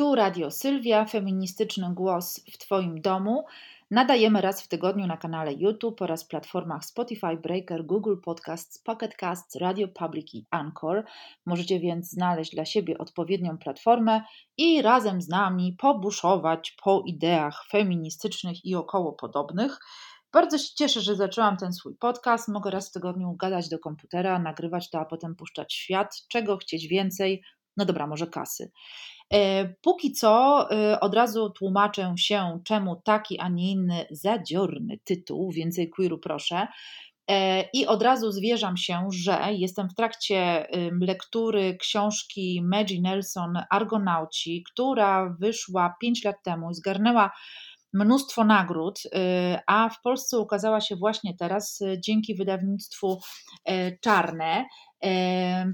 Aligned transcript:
Tu 0.00 0.14
Radio 0.14 0.50
Sylwia, 0.50 1.04
feministyczny 1.04 1.94
głos 1.94 2.40
w 2.52 2.58
Twoim 2.58 3.00
domu. 3.00 3.44
Nadajemy 3.90 4.40
raz 4.40 4.62
w 4.62 4.68
tygodniu 4.68 5.06
na 5.06 5.16
kanale 5.16 5.52
YouTube 5.52 6.02
oraz 6.02 6.24
platformach 6.24 6.84
Spotify, 6.84 7.36
Breaker, 7.36 7.86
Google 7.86 8.16
Podcasts, 8.24 8.78
Pocket 8.78 9.16
Casts, 9.16 9.56
Radio 9.56 9.88
Public 9.88 10.34
i 10.34 10.46
Anchor. 10.50 11.04
Możecie 11.46 11.80
więc 11.80 12.10
znaleźć 12.10 12.54
dla 12.54 12.64
siebie 12.64 12.98
odpowiednią 12.98 13.58
platformę 13.58 14.22
i 14.56 14.82
razem 14.82 15.22
z 15.22 15.28
nami 15.28 15.76
pobuszować 15.78 16.76
po 16.84 17.02
ideach 17.06 17.64
feministycznych 17.70 18.64
i 18.64 18.74
około 18.74 19.12
podobnych. 19.12 19.78
Bardzo 20.32 20.58
się 20.58 20.74
cieszę, 20.74 21.00
że 21.00 21.16
zaczęłam 21.16 21.56
ten 21.56 21.72
swój 21.72 21.94
podcast. 21.96 22.48
Mogę 22.48 22.70
raz 22.70 22.88
w 22.88 22.92
tygodniu 22.92 23.36
gadać 23.36 23.68
do 23.68 23.78
komputera, 23.78 24.38
nagrywać 24.38 24.90
to, 24.90 25.00
a 25.00 25.04
potem 25.04 25.36
puszczać 25.36 25.74
świat. 25.74 26.14
Czego 26.28 26.56
chcieć 26.56 26.86
więcej? 26.86 27.42
No 27.76 27.84
dobra, 27.84 28.06
może 28.06 28.26
kasy. 28.26 28.70
E, 29.32 29.68
póki 29.82 30.12
co 30.12 30.66
e, 30.70 31.00
od 31.00 31.14
razu 31.14 31.50
tłumaczę 31.50 32.14
się, 32.18 32.60
czemu 32.64 32.96
taki, 33.04 33.40
a 33.40 33.48
nie 33.48 33.70
inny 33.70 34.06
zadziorny 34.10 34.98
tytuł. 35.04 35.52
Więcej 35.52 35.90
queeru 35.90 36.18
proszę. 36.18 36.66
E, 37.30 37.62
I 37.72 37.86
od 37.86 38.02
razu 38.02 38.32
zwierzam 38.32 38.76
się, 38.76 39.08
że 39.12 39.38
jestem 39.50 39.88
w 39.88 39.94
trakcie 39.94 40.66
lektury 41.00 41.76
książki 41.76 42.62
Maggie 42.64 43.00
Nelson 43.00 43.58
Argonauci, 43.70 44.64
która 44.72 45.36
wyszła 45.40 45.94
5 46.00 46.24
lat 46.24 46.36
temu 46.42 46.70
i 46.70 46.74
zgarnęła 46.74 47.30
mnóstwo 47.92 48.44
nagród, 48.44 49.02
a 49.66 49.88
w 49.88 50.02
Polsce 50.02 50.38
ukazała 50.38 50.80
się 50.80 50.96
właśnie 50.96 51.36
teraz 51.36 51.80
dzięki 52.04 52.34
wydawnictwu 52.34 53.20
Czarne 54.00 54.64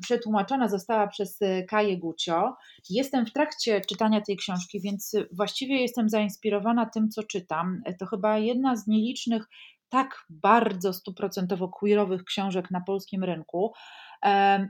przetłumaczona 0.03 0.69
została 0.69 1.07
przez 1.07 1.43
e, 1.43 1.63
Kaję 1.63 1.99
Gucio. 1.99 2.57
Jestem 2.91 3.27
w 3.27 3.33
trakcie 3.33 3.81
czytania 3.81 4.21
tej 4.21 4.37
książki, 4.37 4.81
więc 4.81 5.13
właściwie 5.33 5.81
jestem 5.81 6.09
zainspirowana 6.09 6.87
tym, 6.87 7.09
co 7.09 7.23
czytam. 7.23 7.83
To 7.99 8.07
chyba 8.07 8.39
jedna 8.39 8.77
z 8.77 8.87
nielicznych 8.87 9.49
tak 9.89 10.25
bardzo 10.31 10.93
stuprocentowo 10.93 11.69
queerowych 11.69 12.25
książek 12.25 12.71
na 12.71 12.81
polskim 12.81 13.25
rynku. 13.25 13.73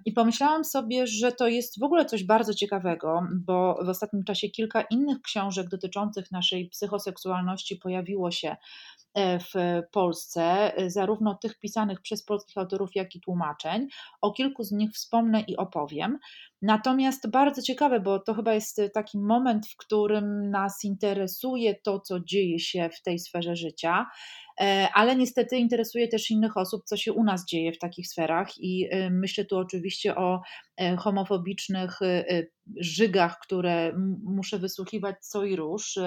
I 0.05 0.13
pomyślałam 0.13 0.65
sobie, 0.65 1.07
że 1.07 1.33
to 1.33 1.49
jest 1.49 1.81
w 1.81 1.83
ogóle 1.83 2.05
coś 2.05 2.25
bardzo 2.25 2.55
ciekawego, 2.55 3.23
bo 3.47 3.79
w 3.85 3.89
ostatnim 3.89 4.25
czasie 4.25 4.49
kilka 4.49 4.83
innych 4.83 5.23
książek 5.23 5.69
dotyczących 5.69 6.31
naszej 6.31 6.69
psychoseksualności 6.69 7.77
pojawiło 7.77 8.31
się 8.31 8.57
e, 9.15 9.39
w 9.39 9.53
Polsce, 9.93 10.73
zarówno 10.87 11.35
tych 11.35 11.59
pisanych 11.59 12.01
przez 12.01 12.25
polskich 12.25 12.59
autorów, 12.59 12.91
jak 12.95 13.15
i 13.15 13.21
tłumaczeń. 13.21 13.89
O 14.21 14.33
kilku 14.33 14.63
z 14.63 14.73
nich 14.73 14.91
wspomnę 14.91 15.41
i 15.41 15.57
opowiem. 15.57 16.19
Natomiast 16.63 17.31
bardzo 17.31 17.63
ciekawe, 17.63 18.01
bo 18.01 18.19
to 18.19 18.35
chyba 18.35 18.55
jest 18.55 18.81
taki 18.95 19.19
moment, 19.19 19.67
w 19.67 19.77
którym 19.77 20.51
nas 20.51 20.85
interesuje 20.85 21.75
to, 21.75 22.01
co 22.01 22.21
dzieje 22.21 22.59
się 22.59 22.91
w 22.93 23.03
tej 23.03 23.19
sferze 23.19 23.57
życia. 23.57 24.07
E, 24.61 24.89
ale 24.95 25.17
niestety 25.17 25.57
interesuje 25.57 26.09
też 26.09 26.31
innych 26.31 26.57
osób, 26.57 26.85
co 26.85 26.97
się 26.97 27.13
u 27.13 27.25
nas 27.25 27.45
dzieje 27.45 27.73
w 27.73 27.79
takich 27.79 28.09
sferach 28.09 28.59
i 28.59 28.89
e, 28.91 29.11
myślę 29.11 29.45
tu 29.45 29.59
oczywiście 29.59 30.17
o 30.17 30.43
e, 30.77 30.97
homofobicznych 30.97 31.99
żygach, 32.77 33.39
które 33.43 33.93
muszę 34.23 34.59
wysłuchiwać 34.59 35.17
co 35.21 35.45
i 35.45 35.57
róż. 35.57 35.99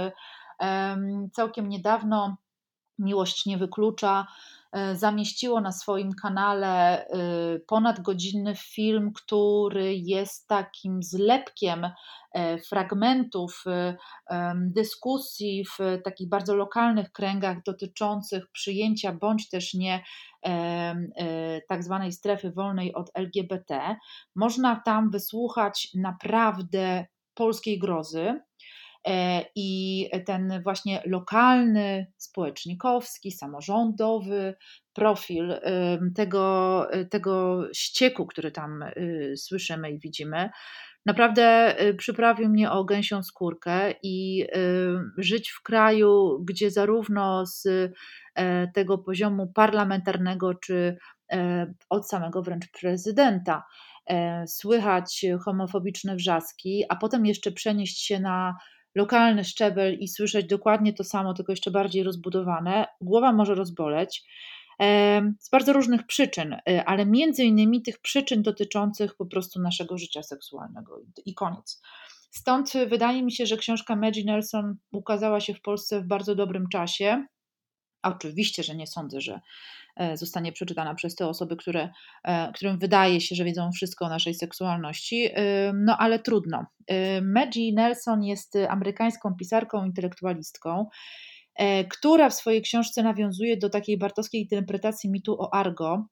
Całkiem 1.34 1.70
niedawno 1.70 2.38
Miłość 3.00 3.46
nie 3.46 3.58
wyklucza 3.58 4.28
zamieściło 4.94 5.62
na 5.62 5.72
swoim 5.72 6.12
kanale 6.22 7.06
ponadgodzinny 7.68 8.56
film, 8.56 9.12
który 9.14 9.96
jest 9.96 10.48
takim 10.48 11.04
zlepkiem 11.04 11.88
E, 12.34 12.58
fragmentów 12.58 13.64
e, 13.68 13.96
dyskusji 14.56 15.66
w 15.66 16.02
takich 16.04 16.30
bardzo 16.30 16.56
lokalnych 16.56 17.12
kręgach 17.12 17.64
dotyczących 17.64 18.52
przyjęcia 18.52 19.14
bądź 19.14 19.50
też 19.50 19.74
nie 19.74 20.04
e, 20.46 21.62
tak 21.70 21.84
zwanej 21.84 22.12
strefy 22.12 22.52
wolnej 22.52 22.94
od 22.94 23.12
LGBT. 23.14 23.96
Można 24.36 24.82
tam 24.86 25.10
wysłuchać 25.10 25.88
naprawdę 25.96 27.06
polskiej 27.34 27.80
grozy. 27.80 28.42
I 29.56 30.10
ten 30.26 30.62
właśnie 30.64 31.04
lokalny, 31.06 32.12
społecznikowski, 32.18 33.32
samorządowy 33.32 34.56
profil 34.94 35.54
tego, 36.16 36.88
tego 37.12 37.64
ścieku, 37.74 38.26
który 38.26 38.52
tam 38.52 38.84
słyszymy 39.36 39.92
i 39.92 40.00
widzimy, 40.00 40.50
naprawdę 41.06 41.76
y, 41.82 41.94
przyprawił 41.94 42.50
mnie 42.50 42.72
o 42.72 42.86
gęsią 42.86 43.24
skórkę 43.24 43.94
i 44.04 44.44
y, 44.44 45.24
żyć 45.24 45.50
w 45.50 45.62
kraju, 45.62 46.40
gdzie 46.48 46.72
zarówno 46.72 47.46
z 47.46 47.66
e, 48.36 48.68
tego 48.68 48.98
poziomu 48.98 49.48
parlamentarnego, 49.48 50.54
czy 50.54 50.98
e, 51.32 51.74
od 51.90 52.10
samego 52.10 52.42
wręcz 52.42 52.66
prezydenta 52.82 53.64
e, 54.08 54.48
słychać 54.48 55.26
homofobiczne 55.46 56.16
wrzaski, 56.16 56.84
a 56.90 56.96
potem 56.96 57.26
jeszcze 57.26 57.52
przenieść 57.52 58.06
się 58.06 58.20
na 58.20 58.56
lokalny 58.96 59.44
szczebel 59.44 60.00
i 60.00 60.08
słyszeć 60.08 60.46
dokładnie 60.48 60.94
to 60.94 61.04
samo, 61.04 61.34
tylko 61.34 61.52
jeszcze 61.52 61.72
bardziej 61.72 62.04
rozbudowane, 62.04 62.86
głowa 63.02 63.34
może 63.34 63.56
rozboleć 63.56 64.24
z 65.40 65.50
bardzo 65.52 65.74
różnych 65.74 66.08
przyczyn, 66.08 66.54
y, 66.54 66.86
ale 66.86 67.06
między 67.06 67.44
innymi 67.44 67.82
tych 67.82 68.00
przyczyn 68.00 68.42
dotyczących 68.42 69.16
po 69.16 69.26
prostu 69.26 69.62
naszego 69.62 69.98
życia 69.98 70.24
seksualnego 70.24 71.02
i 71.26 71.34
koniec. 71.34 71.82
Stąd 72.32 72.74
wydaje 72.88 73.24
mi 73.24 73.32
się, 73.32 73.46
że 73.46 73.58
książka 73.58 73.96
Maggie 73.96 74.24
Nelson 74.26 74.76
ukazała 74.92 75.40
się 75.40 75.54
w 75.54 75.62
Polsce 75.62 76.02
w 76.02 76.08
bardzo 76.08 76.36
dobrym 76.36 76.70
czasie. 76.70 77.26
Oczywiście, 78.04 78.64
że 78.64 78.76
nie 78.76 78.88
sądzę, 78.88 79.22
że 79.22 79.34
e, 79.34 79.40
zostanie 80.14 80.52
przeczytana 80.52 80.96
przez 80.96 81.16
te 81.16 81.28
osoby, 81.28 81.58
które, 81.58 81.90
e, 82.24 82.52
którym 82.54 82.80
wydaje 82.80 83.22
się, 83.22 83.36
że 83.36 83.44
wiedzą 83.44 83.72
wszystko 83.72 84.06
o 84.06 84.10
naszej 84.10 84.34
seksualności, 84.34 85.30
no 85.74 85.98
ale 85.98 86.20
trudno. 86.20 86.66
Maggie 87.22 87.74
Nelson 87.74 88.24
jest 88.24 88.56
amerykańską 88.70 89.36
pisarką, 89.36 89.86
intelektualistką. 89.86 90.86
E, 91.60 91.86
która 91.86 92.30
w 92.30 92.34
swojej 92.34 92.62
książce 92.62 93.04
nawiązuje 93.04 93.58
do 93.58 93.70
takiej 93.70 93.98
bartowskiej 93.98 94.42
interpretacji 94.42 95.10
mitu 95.10 95.42
o 95.42 95.54
Argo, 95.54 96.06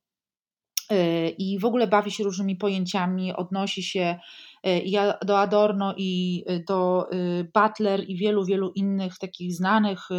e, 0.89 1.29
i 1.29 1.59
w 1.59 1.65
ogóle 1.65 1.87
bawi 1.87 2.11
się 2.11 2.23
różnymi 2.23 2.55
pojęciami, 2.55 3.33
odnosi 3.33 3.83
się 3.83 4.19
e, 4.63 5.25
do 5.25 5.39
Adorno, 5.39 5.93
i 5.97 6.43
do 6.67 7.09
Butler, 7.53 8.03
i 8.09 8.17
wielu, 8.17 8.45
wielu 8.45 8.71
innych 8.75 9.17
takich 9.17 9.53
znanych 9.53 10.09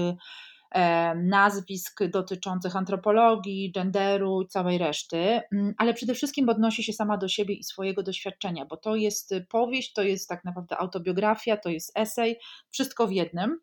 nazwisk 1.16 2.04
dotyczących 2.04 2.76
antropologii, 2.76 3.72
genderu 3.72 4.42
i 4.42 4.46
całej 4.46 4.78
reszty, 4.78 5.40
mm, 5.52 5.74
ale 5.78 5.94
przede 5.94 6.14
wszystkim 6.14 6.48
odnosi 6.48 6.82
się 6.82 6.92
sama 6.92 7.16
do 7.16 7.28
siebie 7.28 7.54
i 7.54 7.64
swojego 7.64 8.02
doświadczenia, 8.02 8.64
bo 8.64 8.76
to 8.76 8.96
jest 8.96 9.34
powieść, 9.48 9.92
to 9.92 10.02
jest 10.02 10.28
tak 10.28 10.44
naprawdę 10.44 10.76
autobiografia, 10.76 11.56
to 11.56 11.68
jest 11.68 11.92
esej, 11.94 12.38
wszystko 12.70 13.06
w 13.06 13.12
jednym. 13.12 13.60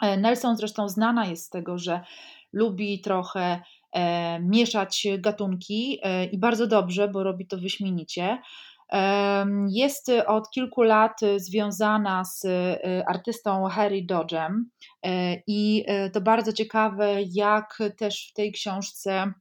E, 0.00 0.16
Nelson 0.16 0.56
zresztą 0.56 0.88
znana 0.88 1.26
jest 1.26 1.46
z 1.46 1.50
tego, 1.50 1.78
że 1.78 2.00
lubi 2.52 3.00
trochę 3.00 3.62
e, 3.92 4.40
mieszać 4.40 5.06
gatunki 5.18 5.98
e, 6.02 6.24
i 6.24 6.38
bardzo 6.38 6.66
dobrze, 6.66 7.08
bo 7.08 7.22
robi 7.22 7.46
to 7.46 7.58
wyśmienicie. 7.58 8.38
Jest 9.68 10.08
od 10.26 10.50
kilku 10.50 10.82
lat 10.82 11.20
związana 11.36 12.24
z 12.24 12.46
artystą 13.06 13.64
Harry 13.64 14.02
Dodgem 14.02 14.70
i 15.46 15.84
to 16.12 16.20
bardzo 16.20 16.52
ciekawe, 16.52 17.16
jak 17.22 17.78
też 17.98 18.28
w 18.30 18.32
tej 18.32 18.52
książce, 18.52 19.32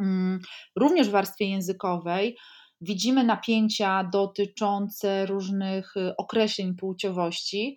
mm, 0.00 0.40
również 0.76 1.08
w 1.08 1.12
warstwie 1.12 1.50
językowej, 1.50 2.36
widzimy 2.80 3.24
napięcia 3.24 4.04
dotyczące 4.12 5.26
różnych 5.26 5.94
określeń 6.18 6.74
płciowości. 6.74 7.76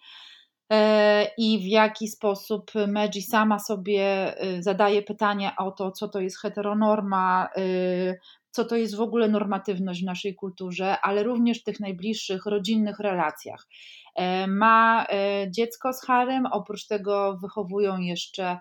E, 0.72 1.28
i 1.38 1.60
w 1.60 1.66
jaki 1.66 2.08
sposób 2.08 2.72
Meji 2.88 3.22
sama 3.22 3.60
sobie 3.60 4.36
y, 4.46 4.64
zadaje 4.64 5.02
pytania 5.02 5.56
o 5.56 5.72
to, 5.72 5.92
co 5.92 6.08
to 6.08 6.20
jest 6.20 6.42
heteronorma, 6.42 7.50
y, 7.58 8.20
co 8.52 8.66
to 8.66 8.76
jest 8.76 8.96
w 8.96 9.02
ogóle 9.02 9.28
normatywność 9.28 10.02
w 10.02 10.06
naszej 10.06 10.36
kulturze, 10.36 11.00
ale 11.02 11.24
również 11.24 11.60
w 11.60 11.64
tych 11.64 11.80
najbliższych 11.80 12.46
rodzinnych 12.46 13.00
relacjach. 13.00 13.68
E, 14.16 14.48
ma 14.48 15.06
e, 15.10 15.52
dziecko 15.52 15.94
z 15.94 16.02
Harem, 16.02 16.46
oprócz 16.46 16.88
tego 16.88 17.38
wychowują 17.42 17.98
jeszcze 17.98 18.60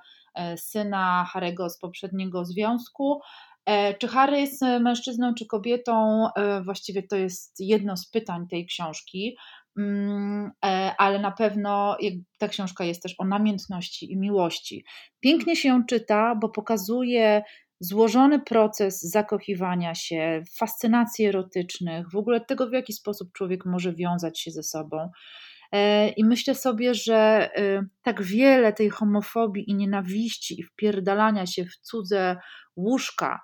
syna 0.57 1.25
Harego 1.33 1.71
z 1.71 1.79
poprzedniego 1.79 2.45
związku. 2.45 3.21
Czy 3.99 4.09
Harry 4.09 4.41
jest 4.41 4.63
mężczyzną 4.63 5.35
czy 5.35 5.47
kobietą? 5.47 6.27
Właściwie 6.65 7.03
to 7.03 7.17
jest 7.17 7.61
jedno 7.61 7.97
z 7.97 8.11
pytań 8.11 8.49
tej 8.49 8.67
książki. 8.67 9.37
Mm, 9.79 10.51
e, 10.65 10.95
ale 10.99 11.19
na 11.19 11.31
pewno 11.31 11.97
ta 12.39 12.49
książka 12.49 12.85
jest 12.85 13.03
też 13.03 13.15
o 13.19 13.25
namiętności 13.25 14.13
i 14.13 14.17
miłości. 14.17 14.85
Pięknie 15.21 15.57
się 15.57 15.69
ją 15.69 15.85
czyta, 15.85 16.35
bo 16.35 16.49
pokazuje 16.49 17.43
złożony 17.81 18.41
proces 18.41 19.03
zakochiwania 19.03 19.95
się, 19.95 20.43
fascynacji 20.59 21.27
erotycznych, 21.27 22.11
w 22.11 22.17
ogóle 22.17 22.41
tego, 22.41 22.69
w 22.69 22.73
jaki 22.73 22.93
sposób 22.93 23.33
człowiek 23.33 23.67
może 23.67 23.95
wiązać 23.95 24.41
się 24.41 24.51
ze 24.51 24.63
sobą. 24.63 25.11
I 26.17 26.25
myślę 26.25 26.55
sobie, 26.55 26.95
że 26.95 27.51
tak 28.03 28.23
wiele 28.23 28.73
tej 28.73 28.91
homofobii 28.91 29.71
i 29.71 29.75
nienawiści 29.75 30.61
i 30.61 30.63
wpierdalania 30.63 31.47
się 31.47 31.65
w 31.65 31.77
cudze 31.77 32.37
łóżka, 32.77 33.41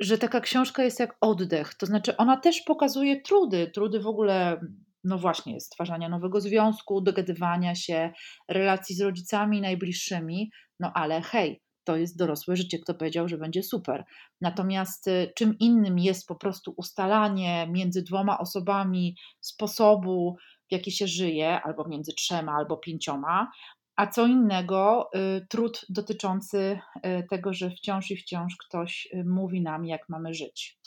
że 0.00 0.18
taka 0.18 0.40
książka 0.40 0.82
jest 0.82 1.00
jak 1.00 1.16
oddech. 1.20 1.74
To 1.74 1.86
znaczy, 1.86 2.16
ona 2.16 2.36
też 2.36 2.60
pokazuje 2.60 3.20
trudy, 3.20 3.70
trudy 3.74 4.00
w 4.00 4.06
ogóle 4.06 4.60
no 5.04 5.18
właśnie, 5.18 5.60
stwarzania 5.60 6.08
nowego 6.08 6.40
związku, 6.40 7.00
dogadywania 7.00 7.74
się, 7.74 8.12
relacji 8.48 8.96
z 8.96 9.00
rodzicami 9.00 9.60
najbliższymi, 9.60 10.50
no 10.80 10.92
ale 10.94 11.20
hej, 11.20 11.62
to 11.84 11.96
jest 11.96 12.18
dorosłe 12.18 12.56
życie, 12.56 12.78
kto 12.78 12.94
powiedział, 12.94 13.28
że 13.28 13.38
będzie 13.38 13.62
super. 13.62 14.04
Natomiast 14.40 15.08
y, 15.08 15.32
czym 15.36 15.58
innym 15.58 15.98
jest 15.98 16.26
po 16.26 16.34
prostu 16.34 16.74
ustalanie 16.76 17.66
między 17.70 18.02
dwoma 18.02 18.38
osobami 18.38 19.16
sposobu, 19.40 20.36
w 20.68 20.72
jaki 20.72 20.92
się 20.92 21.06
żyje, 21.06 21.60
albo 21.62 21.88
między 21.88 22.12
trzema, 22.12 22.52
albo 22.52 22.76
pięcioma, 22.76 23.50
a 23.96 24.06
co 24.06 24.26
innego 24.26 25.10
y, 25.14 25.46
trud 25.46 25.86
dotyczący 25.88 26.78
y, 26.96 27.26
tego, 27.30 27.52
że 27.52 27.70
wciąż 27.70 28.10
i 28.10 28.16
wciąż 28.16 28.56
ktoś 28.56 29.08
mówi 29.24 29.62
nam, 29.62 29.84
jak 29.84 30.08
mamy 30.08 30.34
żyć. 30.34 30.78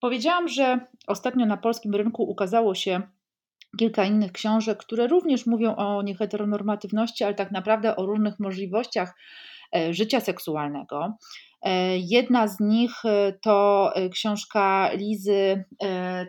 Powiedziałam, 0.00 0.48
że 0.48 0.86
ostatnio 1.06 1.46
na 1.46 1.56
polskim 1.56 1.94
rynku 1.94 2.22
ukazało 2.22 2.74
się 2.74 3.02
kilka 3.78 4.04
innych 4.04 4.32
książek, 4.32 4.78
które 4.78 5.06
również 5.06 5.46
mówią 5.46 5.76
o 5.76 6.02
nieheteronormatywności, 6.02 7.24
ale 7.24 7.34
tak 7.34 7.50
naprawdę 7.52 7.96
o 7.96 8.06
różnych 8.06 8.40
możliwościach 8.40 9.14
życia 9.90 10.20
seksualnego. 10.20 11.12
E, 11.62 11.98
jedna 11.98 12.48
z 12.48 12.60
nich 12.60 13.04
e, 13.04 13.32
to 13.42 13.92
książka 14.12 14.90
Lizy 14.92 15.64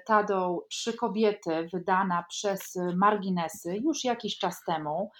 Tadą 0.08 0.60
Trzy 0.70 0.94
kobiety, 0.94 1.70
wydana 1.74 2.26
przez 2.30 2.80
Marginesy 2.96 3.78
już 3.78 4.04
jakiś 4.04 4.38
czas 4.38 4.64
temu, 4.68 5.12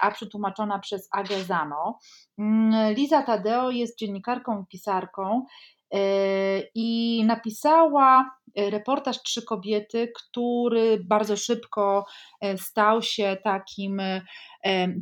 a 0.00 0.10
przetłumaczona 0.10 0.78
przez 0.78 1.08
Agezano. 1.12 1.98
Mm, 2.38 2.94
Liza 2.94 3.22
Tadeo 3.22 3.70
jest 3.70 3.98
dziennikarką 3.98 4.62
i 4.62 4.66
pisarką 4.66 5.46
E, 5.94 6.62
i 6.74 7.22
napisała 7.24 8.20
e, 8.20 8.45
reportaż 8.56 9.22
Trzy 9.22 9.42
Kobiety, 9.42 10.12
który 10.14 11.04
bardzo 11.04 11.36
szybko 11.36 12.04
e, 12.40 12.58
stał 12.58 13.02
się 13.02 13.36
takim 13.44 14.02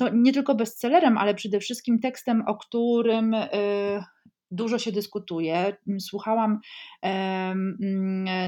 no, 0.00 0.08
nie 0.12 0.32
tylko 0.32 0.54
bestsellerem, 0.54 1.18
ale 1.18 1.34
przede 1.34 1.60
wszystkim 1.60 1.98
tekstem, 1.98 2.42
o 2.46 2.56
którym 2.56 3.36
dużo 4.50 4.78
się 4.78 4.92
dyskutuje. 4.92 5.76
Słuchałam 6.00 6.60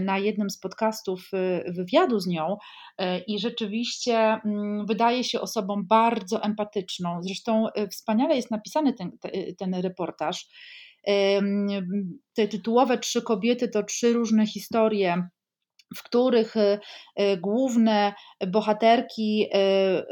na 0.00 0.18
jednym 0.18 0.50
z 0.50 0.58
podcastów 0.58 1.30
wywiadu 1.68 2.20
z 2.20 2.26
nią 2.26 2.56
i 3.26 3.38
rzeczywiście 3.38 4.40
wydaje 4.88 5.24
się 5.24 5.40
osobą 5.40 5.82
bardzo 5.84 6.42
empatyczną. 6.42 7.22
Zresztą 7.22 7.66
wspaniale 7.90 8.36
jest 8.36 8.50
napisany 8.50 8.92
ten, 8.92 9.10
ten 9.58 9.74
reportaż. 9.74 10.48
Te 12.34 12.48
tytułowe 12.48 12.98
trzy 12.98 13.22
kobiety 13.22 13.68
to 13.68 13.82
trzy 13.82 14.12
różne 14.12 14.46
historie 14.46 15.28
w 15.94 16.02
których 16.02 16.56
e, 16.56 16.78
e, 17.16 17.36
główne 17.36 18.14
bohaterki 18.46 19.46
e, 19.54 20.02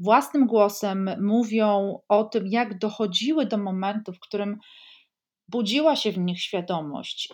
własnym 0.00 0.46
głosem 0.46 1.10
mówią 1.20 1.98
o 2.08 2.24
tym, 2.24 2.46
jak 2.46 2.78
dochodziły 2.78 3.46
do 3.46 3.58
momentu, 3.58 4.12
w 4.12 4.20
którym 4.20 4.58
budziła 5.48 5.96
się 5.96 6.12
w 6.12 6.18
nich 6.18 6.42
świadomość 6.42 7.32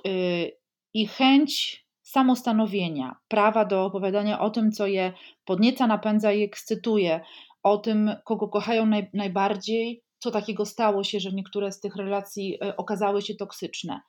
i 0.94 1.06
chęć 1.06 1.84
samostanowienia, 2.02 3.16
prawa 3.28 3.64
do 3.64 3.84
opowiadania 3.84 4.40
o 4.40 4.50
tym, 4.50 4.72
co 4.72 4.86
je 4.86 5.12
podnieca, 5.44 5.86
napędza 5.86 6.32
i 6.32 6.42
ekscytuje, 6.42 7.20
o 7.62 7.78
tym, 7.78 8.10
kogo 8.24 8.48
kochają 8.48 8.86
naj, 8.86 9.10
najbardziej, 9.14 10.03
co 10.24 10.30
takiego 10.30 10.66
stało 10.66 11.04
się, 11.04 11.20
że 11.20 11.32
niektóre 11.32 11.72
z 11.72 11.80
tych 11.80 11.96
relacji 11.96 12.58
e, 12.62 12.76
okazały 12.76 13.22
się 13.22 13.34
toksyczne. 13.34 14.00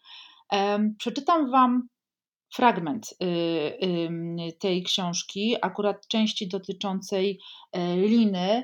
Przeczytam 0.98 1.52
Wam 1.52 1.88
fragment 2.54 3.14
y, 3.24 4.58
tej 4.60 4.84
książki, 4.84 5.56
akurat 5.62 6.08
części 6.08 6.48
dotyczącej 6.48 7.40
e, 7.72 7.96
Liny. 7.96 8.64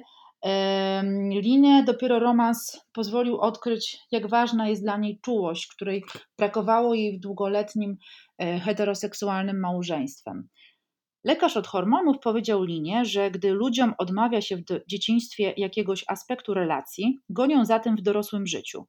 Linę 1.30 1.83
dopiero 1.83 2.19
romans 2.19 2.81
pozwolił 2.94 3.38
odkryć, 3.38 3.98
jak 4.12 4.30
ważna 4.30 4.69
jest 4.69 4.83
dla 4.83 4.98
niej 4.98 5.19
czułość, 5.21 5.68
której 5.68 6.03
brakowało 6.38 6.94
jej 6.94 7.18
w 7.18 7.19
długoletnim 7.19 7.98
e, 8.38 8.59
heteroseksualnym 8.59 9.59
małżeństwem. 9.59 10.48
Lekarz 11.23 11.57
od 11.57 11.68
hormonów 11.68 12.19
powiedział 12.19 12.63
Linie, 12.63 13.06
że 13.06 13.31
gdy 13.31 13.51
ludziom 13.51 13.94
odmawia 13.97 14.41
się 14.41 14.57
w 14.57 14.63
dzieciństwie 14.88 15.53
jakiegoś 15.57 16.03
aspektu 16.07 16.53
relacji, 16.53 17.19
gonią 17.29 17.65
za 17.65 17.79
tym 17.79 17.95
w 17.95 18.01
dorosłym 18.01 18.47
życiu. 18.47 18.85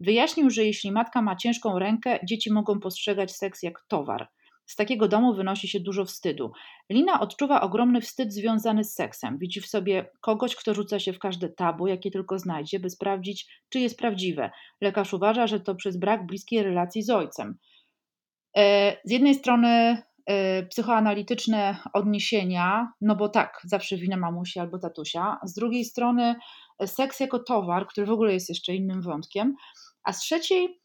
Wyjaśnił, 0.00 0.50
że 0.50 0.64
jeśli 0.64 0.92
matka 0.92 1.22
ma 1.22 1.36
ciężką 1.36 1.78
rękę, 1.78 2.18
dzieci 2.24 2.52
mogą 2.52 2.80
postrzegać 2.80 3.36
seks 3.36 3.62
jak 3.62 3.84
towar. 3.88 4.28
Z 4.66 4.76
takiego 4.76 5.08
domu 5.08 5.34
wynosi 5.34 5.68
się 5.68 5.80
dużo 5.80 6.04
wstydu. 6.04 6.52
Lina 6.90 7.20
odczuwa 7.20 7.60
ogromny 7.60 8.00
wstyd 8.00 8.32
związany 8.32 8.84
z 8.84 8.94
seksem. 8.94 9.38
Widzi 9.38 9.60
w 9.60 9.66
sobie 9.66 10.10
kogoś, 10.20 10.56
kto 10.56 10.74
rzuca 10.74 10.98
się 10.98 11.12
w 11.12 11.18
każde 11.18 11.48
tabu, 11.48 11.86
jakie 11.86 12.10
tylko 12.10 12.38
znajdzie, 12.38 12.80
by 12.80 12.90
sprawdzić, 12.90 13.46
czy 13.68 13.80
jest 13.80 13.98
prawdziwe. 13.98 14.50
Lekarz 14.80 15.12
uważa, 15.12 15.46
że 15.46 15.60
to 15.60 15.74
przez 15.74 15.96
brak 15.96 16.26
bliskiej 16.26 16.62
relacji 16.62 17.02
z 17.02 17.10
ojcem. 17.10 17.58
E, 18.56 18.96
z 19.04 19.10
jednej 19.10 19.34
strony 19.34 20.02
psychoanalityczne 20.70 21.76
odniesienia, 21.92 22.92
no 23.00 23.16
bo 23.16 23.28
tak, 23.28 23.60
zawsze 23.64 23.96
wina 23.96 24.16
mamusi 24.16 24.58
albo 24.58 24.78
tatusia. 24.78 25.38
Z 25.44 25.54
drugiej 25.54 25.84
strony 25.84 26.34
seks 26.86 27.20
jako 27.20 27.38
towar, 27.38 27.86
który 27.86 28.06
w 28.06 28.10
ogóle 28.10 28.32
jest 28.32 28.48
jeszcze 28.48 28.74
innym 28.74 29.02
wątkiem, 29.02 29.54
a 30.04 30.12
z 30.12 30.20
trzeciej 30.20 30.80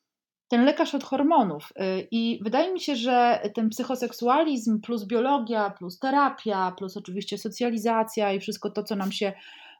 ten 0.47 0.65
lekarz 0.65 0.95
od 0.95 1.03
hormonów. 1.03 1.71
Y, 1.71 2.07
I 2.11 2.39
wydaje 2.43 2.73
mi 2.73 2.79
się, 2.79 2.95
że 2.95 3.41
ten 3.55 3.69
psychoseksualizm 3.69 4.81
plus 4.81 5.05
biologia, 5.05 5.69
plus 5.69 5.99
terapia, 5.99 6.73
plus 6.77 6.97
oczywiście 6.97 7.37
socjalizacja 7.37 8.33
i 8.33 8.39
wszystko 8.39 8.69
to, 8.69 8.83
co 8.83 8.95
nam 8.95 9.11
się 9.11 9.33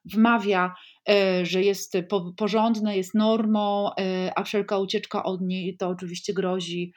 wmawia, 0.06 0.75
y, 1.10 1.46
że 1.46 1.62
jest 1.62 1.94
porządne, 2.38 2.98
jest 2.98 3.16
normą, 3.16 3.90
a 4.36 4.44
wszelka 4.44 4.78
ucieczka 4.78 5.24
od 5.24 5.42
niej 5.42 5.78
to 5.78 5.88
oczywiście 5.88 6.34
grozi 6.34 6.94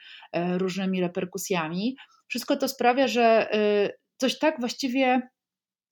różnymi 0.57 1.01
reperkusjami 1.01 1.95
wszystko 2.27 2.57
to 2.57 2.67
sprawia, 2.67 3.07
że 3.07 3.55
y, 3.55 3.97
coś 4.17 4.39
tak 4.39 4.59
właściwie, 4.59 5.29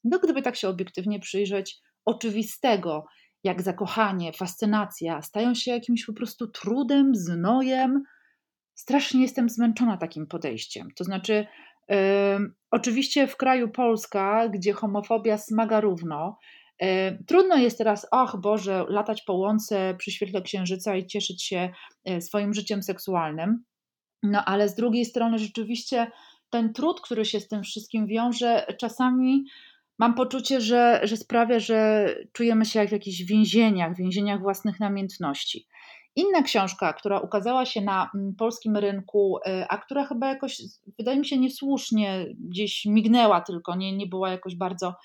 no 0.03 0.19
gdyby 0.19 0.41
tak 0.41 0.55
się 0.55 0.69
obiektywnie 0.69 1.19
przyjrzeć, 1.19 1.79
oczywistego, 2.05 3.05
jak 3.43 3.61
zakochanie, 3.61 4.33
fascynacja, 4.33 5.21
stają 5.21 5.55
się 5.55 5.71
jakimś 5.71 6.05
po 6.05 6.13
prostu 6.13 6.47
trudem, 6.47 7.15
znojem. 7.15 8.03
Strasznie 8.75 9.21
jestem 9.21 9.49
zmęczona 9.49 9.97
takim 9.97 10.27
podejściem. 10.27 10.87
To 10.95 11.03
znaczy, 11.03 11.47
yy, 11.89 11.97
oczywiście 12.71 13.27
w 13.27 13.37
kraju 13.37 13.69
Polska, 13.69 14.49
gdzie 14.49 14.73
homofobia 14.73 15.37
smaga 15.37 15.81
równo, 15.81 16.37
yy, 16.81 16.87
trudno 17.27 17.57
jest 17.57 17.77
teraz, 17.77 18.07
ach 18.11 18.35
Boże, 18.41 18.85
latać 18.89 19.21
po 19.21 19.33
łące 19.33 19.95
przy 19.97 20.11
świetle 20.11 20.41
księżyca 20.41 20.95
i 20.95 21.07
cieszyć 21.07 21.43
się 21.43 21.69
y, 22.09 22.21
swoim 22.21 22.53
życiem 22.53 22.83
seksualnym. 22.83 23.63
No 24.23 24.45
ale 24.45 24.69
z 24.69 24.75
drugiej 24.75 25.05
strony 25.05 25.39
rzeczywiście 25.39 26.11
ten 26.49 26.73
trud, 26.73 27.01
który 27.01 27.25
się 27.25 27.39
z 27.39 27.47
tym 27.47 27.63
wszystkim 27.63 28.07
wiąże, 28.07 28.65
czasami 28.79 29.45
mam 29.99 30.13
poczucie, 30.13 30.61
że, 30.61 31.01
że 31.03 31.17
sprawia, 31.17 31.59
że 31.59 32.07
czujemy 32.33 32.65
się 32.65 32.79
jak 32.79 32.89
w 32.89 32.91
jakichś 32.91 33.21
więzieniach, 33.21 33.95
więzieniach 33.95 34.41
własnych 34.41 34.79
namiętności. 34.79 35.67
Inna 36.15 36.43
książka, 36.43 36.93
która 36.93 37.19
ukazała 37.19 37.65
się 37.65 37.81
na 37.81 38.09
mm, 38.15 38.35
polskim 38.35 38.77
rynku, 38.77 39.37
y, 39.37 39.65
a 39.69 39.77
która 39.77 40.05
chyba 40.05 40.27
jakoś, 40.27 40.61
wydaje 40.99 41.19
mi 41.19 41.25
się, 41.25 41.37
niesłusznie 41.37 42.25
gdzieś 42.39 42.85
mignęła, 42.85 43.41
tylko 43.41 43.75
nie, 43.75 43.97
nie 43.97 44.07
była 44.07 44.29
jakoś 44.29 44.55
bardzo 44.55 44.95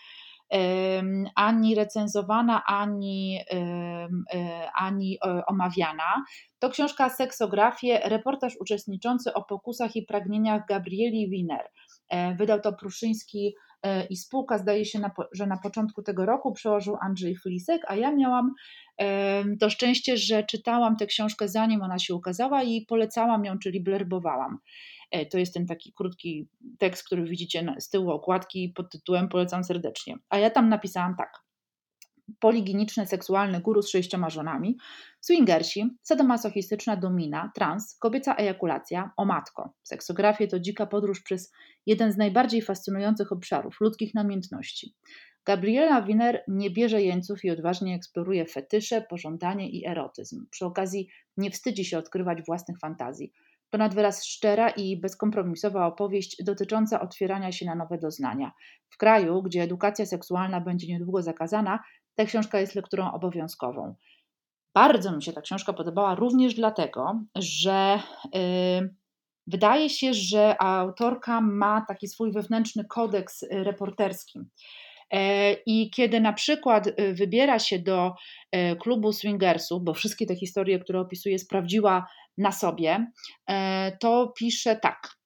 ani 1.34 1.74
recenzowana, 1.74 2.64
ani, 2.66 3.38
e, 3.50 4.70
ani 4.74 5.18
e, 5.26 5.46
omawiana. 5.46 6.24
To 6.58 6.70
książka 6.70 7.08
Seksografie, 7.08 8.00
reportaż 8.04 8.56
uczestniczący 8.60 9.34
o 9.34 9.44
pokusach 9.44 9.96
i 9.96 10.02
pragnieniach 10.02 10.66
Gabrieli 10.68 11.30
Wiener. 11.30 11.70
E, 12.08 12.34
wydał 12.34 12.60
to 12.60 12.72
Pruszyński 12.72 13.54
i 14.10 14.16
spółka, 14.16 14.58
zdaje 14.58 14.84
się, 14.84 15.00
że 15.32 15.46
na 15.46 15.58
początku 15.58 16.02
tego 16.02 16.26
roku 16.26 16.52
przełożył 16.52 16.96
Andrzej 17.02 17.36
Flisek, 17.36 17.82
a 17.86 17.96
ja 17.96 18.12
miałam 18.12 18.54
to 19.60 19.70
szczęście, 19.70 20.16
że 20.16 20.44
czytałam 20.44 20.96
tę 20.96 21.06
książkę 21.06 21.48
zanim 21.48 21.82
ona 21.82 21.98
się 21.98 22.14
ukazała 22.14 22.62
i 22.62 22.86
polecałam 22.88 23.44
ją, 23.44 23.58
czyli 23.58 23.82
blerbowałam. 23.82 24.58
E, 25.10 25.26
to 25.26 25.38
jest 25.38 25.54
ten 25.54 25.66
taki 25.66 25.92
krótki 25.92 26.48
tekst, 26.78 27.04
który 27.04 27.24
widzicie 27.24 27.74
z 27.78 27.88
tyłu 27.88 28.10
okładki 28.10 28.72
pod 28.76 28.90
tytułem 28.90 29.28
Polecam 29.28 29.64
serdecznie. 29.64 30.16
A 30.28 30.38
ja 30.38 30.50
tam 30.50 30.68
napisałam 30.68 31.16
tak. 31.16 31.32
poliginiczny 32.40 33.06
seksualny 33.06 33.60
guru 33.60 33.82
z 33.82 33.90
sześcioma 33.90 34.30
żonami, 34.30 34.76
swingersi, 35.20 35.90
sadomasochistyczna 36.02 36.96
domina, 36.96 37.52
trans, 37.54 37.96
kobieca 37.98 38.34
ejakulacja, 38.34 39.10
o 39.16 39.24
matko. 39.24 39.74
Seksografie 39.82 40.48
to 40.48 40.60
dzika 40.60 40.86
podróż 40.86 41.22
przez 41.22 41.52
jeden 41.86 42.12
z 42.12 42.16
najbardziej 42.16 42.62
fascynujących 42.62 43.32
obszarów 43.32 43.80
ludzkich 43.80 44.14
namiętności. 44.14 44.94
Gabriela 45.44 46.02
Wiener 46.02 46.44
nie 46.48 46.70
bierze 46.70 47.02
jeńców 47.02 47.44
i 47.44 47.50
odważnie 47.50 47.94
eksploruje 47.94 48.46
fetysze, 48.46 49.02
pożądanie 49.02 49.70
i 49.70 49.86
erotyzm. 49.86 50.46
Przy 50.50 50.66
okazji 50.66 51.08
nie 51.36 51.50
wstydzi 51.50 51.84
się 51.84 51.98
odkrywać 51.98 52.38
własnych 52.46 52.78
fantazji. 52.78 53.32
To 53.70 53.78
nad 53.78 53.94
wyraz 53.94 54.24
szczera 54.24 54.70
i 54.70 54.96
bezkompromisowa 54.96 55.86
opowieść 55.86 56.44
dotycząca 56.44 57.00
otwierania 57.00 57.52
się 57.52 57.66
na 57.66 57.74
nowe 57.74 57.98
doznania. 57.98 58.52
W 58.90 58.96
kraju, 58.96 59.42
gdzie 59.42 59.62
edukacja 59.62 60.06
seksualna 60.06 60.60
będzie 60.60 60.86
niedługo 60.86 61.22
zakazana, 61.22 61.78
ta 62.14 62.24
książka 62.24 62.60
jest 62.60 62.74
lekturą 62.74 63.12
obowiązkową. 63.12 63.94
Bardzo 64.74 65.16
mi 65.16 65.22
się 65.22 65.32
ta 65.32 65.40
książka 65.40 65.72
podobała 65.72 66.14
również 66.14 66.54
dlatego, 66.54 67.20
że 67.36 68.00
yy, 68.34 68.94
wydaje 69.46 69.90
się, 69.90 70.14
że 70.14 70.62
autorka 70.62 71.40
ma 71.40 71.84
taki 71.88 72.08
swój 72.08 72.32
wewnętrzny 72.32 72.84
kodeks 72.84 73.44
reporterski. 73.50 74.40
E, 75.10 75.52
I 75.52 75.90
kiedy 75.90 76.20
na 76.20 76.32
przykład 76.32 76.86
y, 76.86 77.14
wybiera 77.14 77.58
się 77.58 77.78
do 77.78 78.14
e, 78.52 78.76
klubu 78.76 79.12
swingersów, 79.12 79.82
bo 79.84 79.94
wszystkie 79.94 80.26
te 80.26 80.36
historie, 80.36 80.78
które 80.78 81.00
opisuje, 81.00 81.38
sprawdziła 81.38 82.06
na 82.38 82.52
sobie, 82.52 83.06
e, 83.48 83.96
to 84.00 84.32
pisze 84.38 84.76
tak. 84.76 85.18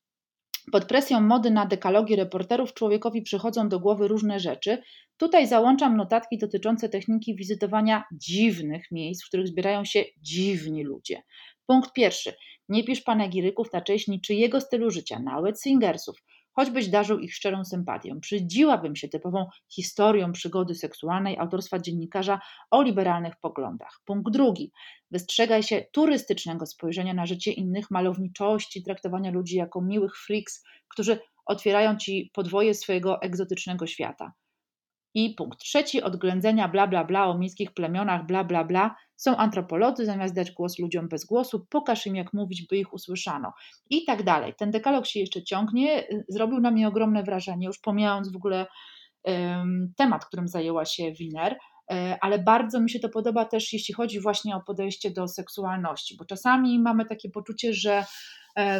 Pod 0.72 0.84
presją 0.84 1.20
mody 1.20 1.50
na 1.50 1.66
dekalogi 1.66 2.16
reporterów 2.16 2.74
człowiekowi 2.74 3.22
przychodzą 3.22 3.68
do 3.68 3.80
głowy 3.80 4.08
różne 4.08 4.40
rzeczy. 4.40 4.82
Tutaj 5.16 5.46
załączam 5.46 5.96
notatki 5.96 6.38
dotyczące 6.38 6.88
techniki 6.88 7.36
wizytowania 7.36 8.04
dziwnych 8.12 8.84
miejsc, 8.90 9.24
w 9.24 9.28
których 9.28 9.48
zbierają 9.48 9.84
się 9.84 10.04
dziwni 10.22 10.84
ludzie. 10.84 11.22
Punkt 11.66 11.92
pierwszy. 11.92 12.32
Nie 12.68 12.84
pisz 12.84 13.00
panegiryków 13.00 13.72
na 13.72 13.80
cześć 13.80 14.08
niczyjego 14.08 14.60
stylu 14.60 14.90
życia, 14.90 15.18
nawet 15.18 15.60
swingersów 15.60 16.16
choćbyś 16.52 16.88
darzył 16.88 17.18
ich 17.18 17.34
szczerą 17.34 17.64
sympatią. 17.64 18.20
Przydziłabym 18.20 18.96
się 18.96 19.08
typową 19.08 19.46
historią 19.68 20.32
przygody 20.32 20.74
seksualnej 20.74 21.38
autorstwa 21.38 21.78
dziennikarza 21.78 22.40
o 22.70 22.82
liberalnych 22.82 23.36
poglądach. 23.36 24.00
Punkt 24.04 24.32
drugi. 24.32 24.72
Wystrzegaj 25.10 25.62
się 25.62 25.84
turystycznego 25.92 26.66
spojrzenia 26.66 27.14
na 27.14 27.26
życie 27.26 27.52
innych, 27.52 27.90
malowniczości, 27.90 28.82
traktowania 28.82 29.30
ludzi 29.30 29.56
jako 29.56 29.82
miłych 29.82 30.18
freaks, 30.18 30.64
którzy 30.88 31.18
otwierają 31.46 31.96
ci 31.96 32.30
podwoje 32.34 32.74
swojego 32.74 33.22
egzotycznego 33.22 33.86
świata. 33.86 34.32
I 35.14 35.34
punkt 35.34 35.58
trzeci, 35.58 36.02
od 36.02 36.16
ględzenia 36.16 36.68
bla 36.68 36.86
bla 36.86 37.04
bla 37.04 37.26
o 37.26 37.38
miejskich 37.38 37.74
plemionach 37.74 38.26
bla 38.26 38.44
bla 38.44 38.64
bla 38.64 38.96
są 39.22 39.36
antropolodzy, 39.36 40.06
zamiast 40.06 40.34
dać 40.34 40.50
głos 40.50 40.78
ludziom 40.78 41.08
bez 41.08 41.24
głosu, 41.24 41.66
pokaż 41.70 42.06
im 42.06 42.16
jak 42.16 42.32
mówić, 42.32 42.66
by 42.66 42.76
ich 42.76 42.92
usłyszano. 42.92 43.52
I 43.90 44.04
tak 44.04 44.22
dalej. 44.22 44.54
Ten 44.58 44.70
dekalog 44.70 45.06
się 45.06 45.20
jeszcze 45.20 45.42
ciągnie, 45.42 46.06
zrobił 46.28 46.60
na 46.60 46.70
mnie 46.70 46.88
ogromne 46.88 47.22
wrażenie, 47.22 47.66
już 47.66 47.78
pomijając 47.78 48.32
w 48.32 48.36
ogóle 48.36 48.66
um, 49.24 49.92
temat, 49.96 50.24
którym 50.24 50.48
zajęła 50.48 50.84
się 50.84 51.12
Winer, 51.12 51.58
e, 51.92 52.18
ale 52.20 52.38
bardzo 52.38 52.80
mi 52.80 52.90
się 52.90 53.00
to 53.00 53.08
podoba 53.08 53.44
też, 53.44 53.72
jeśli 53.72 53.94
chodzi 53.94 54.20
właśnie 54.20 54.56
o 54.56 54.60
podejście 54.60 55.10
do 55.10 55.28
seksualności, 55.28 56.16
bo 56.16 56.24
czasami 56.24 56.78
mamy 56.78 57.04
takie 57.04 57.30
poczucie, 57.30 57.72
że 57.72 58.04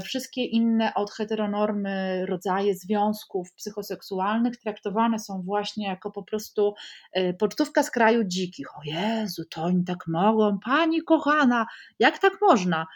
wszystkie 0.05 0.45
inne 0.45 0.95
od 0.95 1.11
heteronormy 1.11 2.27
rodzaje 2.27 2.75
związków 2.75 3.53
psychoseksualnych 3.55 4.57
traktowane 4.57 5.19
są 5.19 5.43
właśnie 5.43 5.87
jako 5.87 6.11
po 6.11 6.23
prostu 6.23 6.75
e, 7.13 7.35
pocztówka 7.35 7.83
z 7.83 7.91
kraju 7.91 8.25
dzikich. 8.25 8.67
O 8.77 8.81
Jezu, 8.85 9.43
to 9.51 9.63
oni 9.63 9.85
tak 9.85 10.07
mogą, 10.07 10.59
pani 10.65 11.03
kochana, 11.03 11.67
jak 11.99 12.19
tak 12.19 12.33
można? 12.41 12.87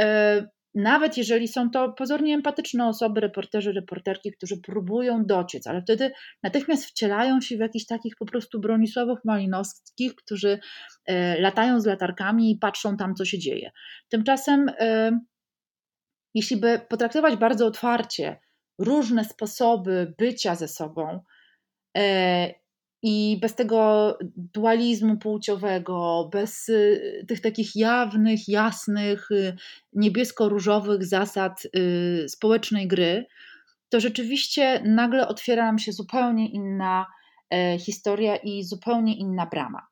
E, 0.00 0.46
nawet 0.74 1.16
jeżeli 1.16 1.48
są 1.48 1.70
to 1.70 1.92
pozornie 1.92 2.34
empatyczne 2.34 2.86
osoby, 2.86 3.20
reporterzy, 3.20 3.72
reporterki, 3.72 4.32
którzy 4.32 4.60
próbują 4.60 5.24
dociec, 5.24 5.66
ale 5.66 5.82
wtedy 5.82 6.10
natychmiast 6.42 6.84
wcielają 6.84 7.40
się 7.40 7.56
w 7.56 7.60
jakichś 7.60 7.86
takich 7.86 8.16
po 8.16 8.26
prostu 8.26 8.60
Bronisławów 8.60 9.18
Malinowskich, 9.24 10.14
którzy 10.14 10.58
latają 11.38 11.80
z 11.80 11.86
latarkami 11.86 12.50
i 12.50 12.56
patrzą 12.56 12.96
tam, 12.96 13.14
co 13.14 13.24
się 13.24 13.38
dzieje. 13.38 13.70
Tymczasem 14.08 14.70
jeśli 16.34 16.56
by 16.56 16.80
potraktować 16.88 17.36
bardzo 17.36 17.66
otwarcie 17.66 18.40
różne 18.78 19.24
sposoby 19.24 20.14
bycia 20.18 20.54
ze 20.54 20.68
sobą 20.68 21.20
e, 21.96 22.54
i 23.02 23.38
bez 23.42 23.54
tego 23.54 24.18
dualizmu 24.36 25.16
płciowego, 25.16 26.28
bez 26.32 26.68
y, 26.68 27.24
tych 27.28 27.40
takich 27.40 27.76
jawnych, 27.76 28.48
jasnych, 28.48 29.30
y, 29.30 29.56
niebiesko-różowych 29.92 31.04
zasad 31.04 31.62
y, 31.76 32.28
społecznej 32.28 32.88
gry, 32.88 33.26
to 33.88 34.00
rzeczywiście 34.00 34.82
nagle 34.84 35.28
otwiera 35.28 35.66
nam 35.66 35.78
się 35.78 35.92
zupełnie 35.92 36.50
inna 36.50 37.06
e, 37.50 37.78
historia 37.78 38.36
i 38.36 38.64
zupełnie 38.64 39.18
inna 39.18 39.46
brama. 39.46 39.86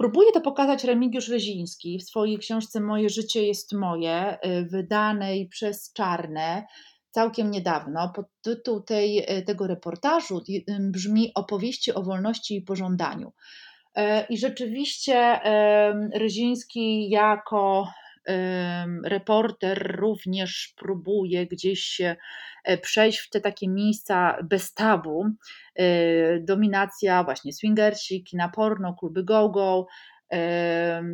Próbuje 0.00 0.32
to 0.32 0.40
pokazać 0.40 0.84
Remigiusz 0.84 1.28
Reziński 1.28 1.98
w 1.98 2.02
swojej 2.02 2.38
książce 2.38 2.80
Moje 2.80 3.08
życie 3.08 3.46
jest 3.46 3.72
moje, 3.72 4.38
y, 4.46 4.64
wydanej 4.64 5.48
przez 5.48 5.92
Czarne 5.92 6.66
całkiem 7.10 7.50
niedawno. 7.50 8.12
Pod 8.14 8.26
tytuł 8.42 8.80
tej, 8.80 9.18
y, 9.38 9.42
tego 9.42 9.66
reportażu 9.66 10.42
y, 10.48 10.64
brzmi 10.80 11.32
Opowieści 11.34 11.94
o 11.94 12.02
wolności 12.02 12.56
i 12.56 12.62
pożądaniu. 12.62 13.32
I 14.28 14.38
rzeczywiście 14.38 15.40
Reziński 16.14 17.10
jako 17.10 17.88
reporter 19.04 19.96
również 19.96 20.74
próbuje 20.76 21.46
gdzieś 21.46 22.00
e, 22.64 22.78
przejść 22.78 23.18
w 23.18 23.30
te 23.30 23.40
takie 23.40 23.68
miejsca 23.68 24.36
bez 24.42 24.74
tabu. 24.74 25.24
E, 25.76 26.40
dominacja 26.40 27.24
właśnie 27.24 27.52
swingersi, 27.52 28.24
kina 28.24 28.48
porno, 28.48 28.94
kluby 28.94 29.24
go-go, 29.24 29.86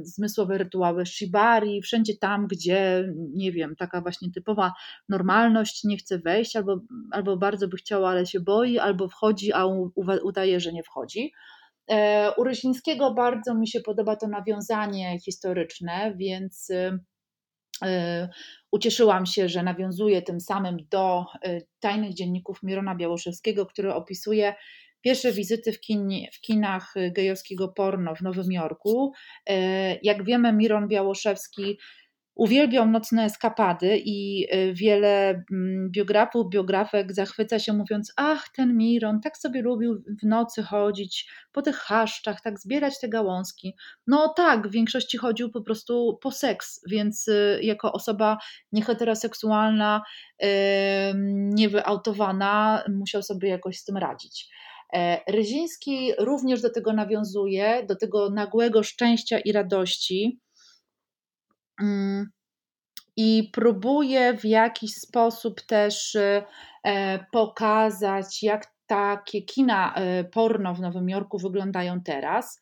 zmysłowe 0.02 0.58
rytuały 0.58 1.06
shibari, 1.06 1.82
wszędzie 1.82 2.16
tam, 2.16 2.46
gdzie, 2.46 3.08
nie 3.34 3.52
wiem, 3.52 3.76
taka 3.76 4.00
właśnie 4.00 4.30
typowa 4.30 4.72
normalność 5.08 5.84
nie 5.84 5.96
chce 5.96 6.18
wejść, 6.18 6.56
albo, 6.56 6.80
albo 7.10 7.36
bardzo 7.36 7.68
by 7.68 7.76
chciała, 7.76 8.10
ale 8.10 8.26
się 8.26 8.40
boi, 8.40 8.78
albo 8.78 9.08
wchodzi, 9.08 9.52
a 9.52 9.66
udaje, 10.22 10.60
że 10.60 10.72
nie 10.72 10.82
wchodzi. 10.82 11.32
E, 11.90 12.32
u 12.36 12.44
Rysińskiego 12.44 13.14
bardzo 13.14 13.54
mi 13.54 13.68
się 13.68 13.80
podoba 13.80 14.16
to 14.16 14.28
nawiązanie 14.28 15.18
historyczne, 15.20 16.14
więc 16.16 16.70
y, 16.70 16.98
y, 17.84 17.88
ucieszyłam 18.72 19.26
się, 19.26 19.48
że 19.48 19.62
nawiązuje 19.62 20.22
tym 20.22 20.40
samym 20.40 20.76
do 20.90 21.24
y, 21.46 21.66
tajnych 21.80 22.14
dzienników 22.14 22.62
Mirona 22.62 22.94
Białoszewskiego, 22.94 23.66
który 23.66 23.94
opisuje 23.94 24.54
pierwsze 25.00 25.32
wizyty 25.32 25.72
w, 25.72 25.80
kin, 25.80 26.08
w 26.32 26.40
kinach 26.40 26.94
gejowskiego 27.12 27.68
porno 27.68 28.14
w 28.14 28.22
Nowym 28.22 28.52
Jorku. 28.52 29.12
E, 29.46 29.54
jak 30.02 30.24
wiemy, 30.24 30.52
Miron 30.52 30.88
Białoszewski 30.88 31.78
uwielbiał 32.36 32.86
nocne 32.86 33.24
eskapady 33.24 33.98
i 34.04 34.46
y, 34.54 34.74
wiele 34.74 35.44
mm, 35.52 35.90
biografów, 35.90 36.48
biografek 36.48 37.12
zachwyca 37.12 37.58
się 37.58 37.72
mówiąc, 37.72 38.12
ach 38.16 38.48
ten 38.48 38.76
Miron 38.76 39.20
tak 39.20 39.38
sobie 39.38 39.62
lubił 39.62 40.02
w 40.22 40.26
nocy 40.26 40.62
chodzić 40.62 41.30
po 41.52 41.62
tych 41.62 41.76
chaszczach, 41.76 42.40
tak 42.40 42.60
zbierać 42.60 43.00
te 43.00 43.08
gałązki. 43.08 43.74
No 44.06 44.32
tak, 44.36 44.68
w 44.68 44.72
większości 44.72 45.18
chodził 45.18 45.50
po 45.50 45.62
prostu 45.62 46.18
po 46.22 46.30
seks, 46.30 46.80
więc 46.90 47.28
y, 47.28 47.58
jako 47.62 47.92
osoba 47.92 48.38
nieheteroseksualna, 48.72 50.02
niewyautowana 51.54 52.84
musiał 52.88 53.22
sobie 53.22 53.48
jakoś 53.48 53.78
z 53.78 53.84
tym 53.84 53.96
radzić. 53.96 54.48
E, 54.92 55.20
Ryziński 55.32 56.12
również 56.18 56.62
do 56.62 56.70
tego 56.70 56.92
nawiązuje, 56.92 57.86
do 57.88 57.96
tego 57.96 58.30
nagłego 58.30 58.82
szczęścia 58.82 59.38
i 59.38 59.52
radości, 59.52 60.40
i 63.16 63.50
próbuje 63.52 64.36
w 64.38 64.44
jakiś 64.44 64.94
sposób 64.94 65.60
też 65.60 66.16
e, 66.84 67.24
pokazać, 67.32 68.42
jak 68.42 68.76
takie 68.86 69.42
kina 69.42 69.94
e, 69.94 70.24
porno 70.24 70.74
w 70.74 70.80
Nowym 70.80 71.08
Jorku 71.08 71.38
wyglądają 71.38 72.00
teraz. 72.00 72.60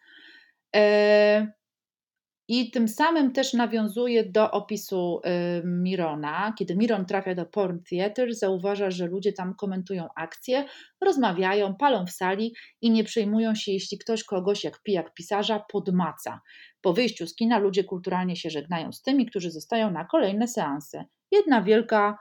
I 2.48 2.70
tym 2.70 2.88
samym 2.88 3.32
też 3.32 3.52
nawiązuje 3.52 4.24
do 4.24 4.50
opisu 4.50 5.20
Mirona. 5.64 6.54
Kiedy 6.58 6.76
Miron 6.76 7.06
trafia 7.06 7.34
do 7.34 7.46
Porn 7.46 7.78
Theater, 7.90 8.34
zauważa, 8.34 8.90
że 8.90 9.06
ludzie 9.06 9.32
tam 9.32 9.54
komentują 9.54 10.08
akcje, 10.16 10.64
rozmawiają, 11.00 11.74
palą 11.74 12.06
w 12.06 12.10
sali 12.10 12.54
i 12.80 12.90
nie 12.90 13.04
przejmują 13.04 13.54
się, 13.54 13.72
jeśli 13.72 13.98
ktoś 13.98 14.24
kogoś, 14.24 14.64
jak 14.64 14.82
pijak 14.82 15.14
pisarza, 15.14 15.64
podmaca. 15.72 16.40
Po 16.80 16.92
wyjściu 16.92 17.26
z 17.26 17.34
kina 17.34 17.58
ludzie 17.58 17.84
kulturalnie 17.84 18.36
się 18.36 18.50
żegnają 18.50 18.92
z 18.92 19.02
tymi, 19.02 19.26
którzy 19.26 19.50
zostają 19.50 19.90
na 19.90 20.04
kolejne 20.04 20.48
seanse. 20.48 21.04
Jedna 21.30 21.62
wielka 21.62 22.18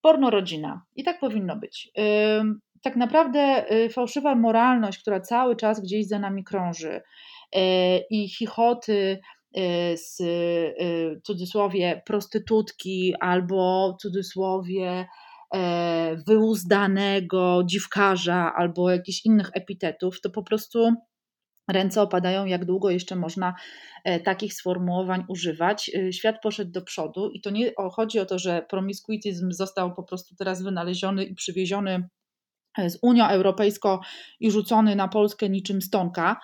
pornorodzina. 0.00 0.82
I 0.96 1.04
tak 1.04 1.20
powinno 1.20 1.56
być. 1.56 1.92
tak 2.82 2.96
naprawdę 2.96 3.72
y, 3.72 3.88
fałszywa 3.88 4.34
moralność, 4.34 4.98
która 4.98 5.20
cały 5.20 5.56
czas 5.56 5.80
gdzieś 5.80 6.06
za 6.06 6.18
nami 6.18 6.44
krąży 6.44 7.00
i 8.10 8.28
chichoty 8.28 9.20
z 9.94 10.16
cudzysłowie 11.22 12.02
prostytutki 12.06 13.14
albo 13.20 13.96
cudzysłowie 14.00 15.06
wyuzdanego 16.26 17.62
dziwkarza 17.66 18.52
albo 18.56 18.90
jakichś 18.90 19.24
innych 19.24 19.50
epitetów, 19.54 20.20
to 20.20 20.30
po 20.30 20.42
prostu 20.42 20.94
ręce 21.72 22.02
opadają, 22.02 22.44
jak 22.44 22.64
długo 22.64 22.90
jeszcze 22.90 23.16
można 23.16 23.54
e, 24.04 24.20
takich 24.20 24.54
sformułowań 24.54 25.24
używać. 25.28 25.90
E, 25.94 26.12
świat 26.12 26.36
poszedł 26.42 26.70
do 26.70 26.82
przodu 26.82 27.30
i 27.30 27.40
to 27.40 27.50
nie 27.50 27.72
chodzi 27.92 28.18
o 28.18 28.26
to, 28.26 28.38
że 28.38 28.66
promiskuityzm 28.70 29.52
został 29.52 29.94
po 29.94 30.02
prostu 30.02 30.34
teraz 30.34 30.62
wynaleziony 30.62 31.24
i 31.24 31.34
przywieziony 31.34 31.90
e, 31.90 32.08
z 32.88 32.98
Unią 33.02 33.26
Europejską 33.26 33.98
i 34.40 34.50
rzucony 34.50 34.96
na 34.96 35.08
Polskę 35.08 35.48
niczym 35.48 35.82
stonka, 35.82 36.40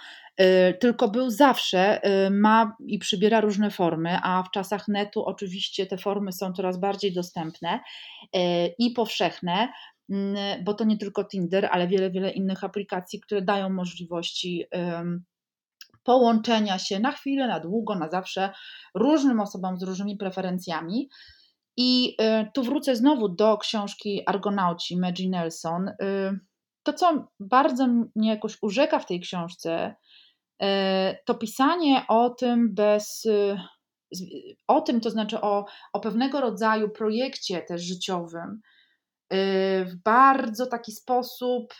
tylko 0.81 1.09
był 1.09 1.31
zawsze, 1.31 2.01
ma 2.31 2.77
i 2.87 2.99
przybiera 2.99 3.41
różne 3.41 3.71
formy, 3.71 4.19
a 4.23 4.43
w 4.43 4.51
czasach 4.51 4.89
netu 4.89 5.25
oczywiście 5.25 5.87
te 5.87 5.99
formy 5.99 6.33
są 6.33 6.53
coraz 6.53 6.81
bardziej 6.81 7.13
dostępne 7.13 7.81
i 8.79 8.91
powszechne. 8.91 9.69
Mm, 10.11 10.65
bo 10.65 10.75
to 10.75 10.85
nie 10.85 10.99
tylko 10.99 11.25
Tinder, 11.25 11.69
ale 11.73 11.89
wiele, 11.89 12.11
wiele 12.11 12.31
innych 12.31 12.65
aplikacji, 12.65 13.21
które 13.21 13.43
dają 13.43 13.71
możliwości 13.71 14.65
połączenia 16.07 16.79
się 16.79 17.01
na 17.01 17.13
chwilę, 17.13 17.47
na 17.47 17.61
długo, 17.61 17.95
na 17.95 18.09
zawsze 18.09 18.53
różnym 18.95 19.41
osobom 19.41 19.79
z 19.79 19.83
różnymi 19.83 20.17
preferencjami. 20.17 21.09
I 21.77 22.17
y, 22.21 22.51
tu 22.55 22.63
wrócę 22.63 22.97
znowu 22.97 23.29
do 23.29 23.59
książki 23.59 24.23
Argonauci 24.27 24.97
Maggie 24.97 25.29
Nelson. 25.29 25.89
Y, 25.89 25.95
to, 26.83 26.93
co 26.93 27.29
bardzo 27.41 27.87
mnie 28.17 28.29
jakoś 28.31 28.59
urzeka 28.63 28.99
w 28.99 29.07
tej 29.07 29.21
książce, 29.21 29.95
y, 30.63 30.67
to 31.27 31.35
pisanie 31.35 32.05
o 32.09 32.31
tym 32.31 32.75
bez. 32.75 33.27
O 34.67 34.81
tym, 34.81 35.01
to 35.01 35.11
znaczy 35.11 35.41
o, 35.41 35.67
o 35.93 36.01
pewnego 36.01 36.41
rodzaju 36.41 36.91
projekcie 36.91 37.63
też 37.63 37.83
życiowym, 37.83 38.61
w 39.87 39.93
bardzo 40.05 40.67
taki 40.67 40.93
sposób 40.93 41.75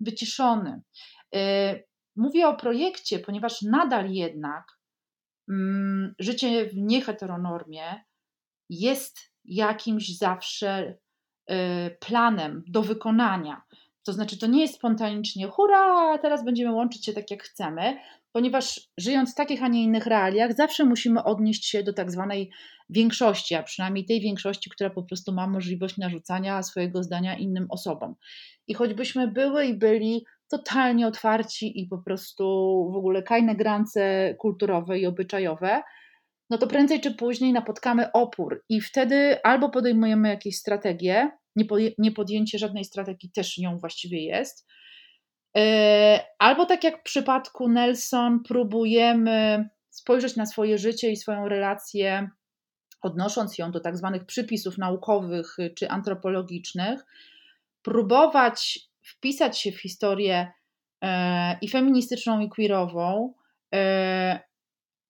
wyciszony. 0.00 0.82
Mówię 2.16 2.48
o 2.48 2.56
projekcie, 2.56 3.18
ponieważ 3.18 3.62
nadal 3.62 4.10
jednak 4.10 4.64
mm, 5.48 6.14
życie 6.18 6.66
w 6.66 6.76
nieheteronormie 6.76 8.04
jest 8.70 9.18
jakimś 9.44 10.18
zawsze 10.18 10.98
planem 12.00 12.62
do 12.66 12.82
wykonania. 12.82 13.62
To 14.06 14.12
znaczy, 14.12 14.38
to 14.38 14.46
nie 14.46 14.60
jest 14.60 14.74
spontanicznie, 14.74 15.46
hurra, 15.46 16.18
teraz 16.18 16.44
będziemy 16.44 16.72
łączyć 16.72 17.04
się 17.04 17.12
tak 17.12 17.30
jak 17.30 17.42
chcemy, 17.42 17.98
ponieważ 18.32 18.80
żyjąc 18.98 19.32
w 19.32 19.34
takich, 19.34 19.62
a 19.62 19.68
nie 19.68 19.82
innych 19.82 20.06
realiach, 20.06 20.56
zawsze 20.56 20.84
musimy 20.84 21.24
odnieść 21.24 21.66
się 21.66 21.82
do 21.82 21.92
tak 21.92 22.10
zwanej 22.10 22.50
większości, 22.90 23.54
a 23.54 23.62
przynajmniej 23.62 24.04
tej 24.04 24.20
większości, 24.20 24.70
która 24.70 24.90
po 24.90 25.02
prostu 25.02 25.32
ma 25.32 25.46
możliwość 25.46 25.96
narzucania 25.96 26.62
swojego 26.62 27.02
zdania 27.02 27.36
innym 27.36 27.66
osobom. 27.70 28.14
I 28.66 28.74
choćbyśmy 28.74 29.28
były 29.28 29.66
i 29.66 29.74
byli 29.74 30.24
totalnie 30.50 31.06
otwarci 31.06 31.80
i 31.80 31.86
po 31.86 31.98
prostu 31.98 32.44
w 32.92 32.96
ogóle 32.96 33.22
kajne 33.22 33.54
grance 33.54 34.34
kulturowe 34.38 34.98
i 34.98 35.06
obyczajowe, 35.06 35.82
no 36.50 36.58
to 36.58 36.66
prędzej 36.66 37.00
czy 37.00 37.14
później 37.14 37.52
napotkamy 37.52 38.12
opór 38.12 38.64
i 38.68 38.80
wtedy 38.80 39.42
albo 39.42 39.70
podejmujemy 39.70 40.28
jakieś 40.28 40.56
strategie, 40.56 41.30
niepodjęcie 41.98 42.58
żadnej 42.58 42.84
strategii 42.84 43.30
też 43.30 43.58
nią 43.58 43.78
właściwie 43.78 44.24
jest, 44.24 44.66
e, 45.56 46.24
albo 46.38 46.66
tak 46.66 46.84
jak 46.84 47.00
w 47.00 47.02
przypadku 47.02 47.68
Nelson, 47.68 48.42
próbujemy 48.42 49.68
spojrzeć 49.90 50.36
na 50.36 50.46
swoje 50.46 50.78
życie 50.78 51.10
i 51.10 51.16
swoją 51.16 51.48
relację 51.48 52.28
odnosząc 53.02 53.58
ją 53.58 53.70
do 53.70 53.80
tak 53.80 53.96
zwanych 53.96 54.24
przypisów 54.24 54.78
naukowych 54.78 55.56
czy 55.76 55.88
antropologicznych, 55.88 57.04
próbować 57.82 58.78
wpisać 59.02 59.58
się 59.58 59.72
w 59.72 59.80
historię 59.80 60.52
e, 61.02 61.58
i 61.60 61.68
feministyczną, 61.68 62.40
i 62.40 62.48
queerową, 62.48 63.34
e, 63.74 64.47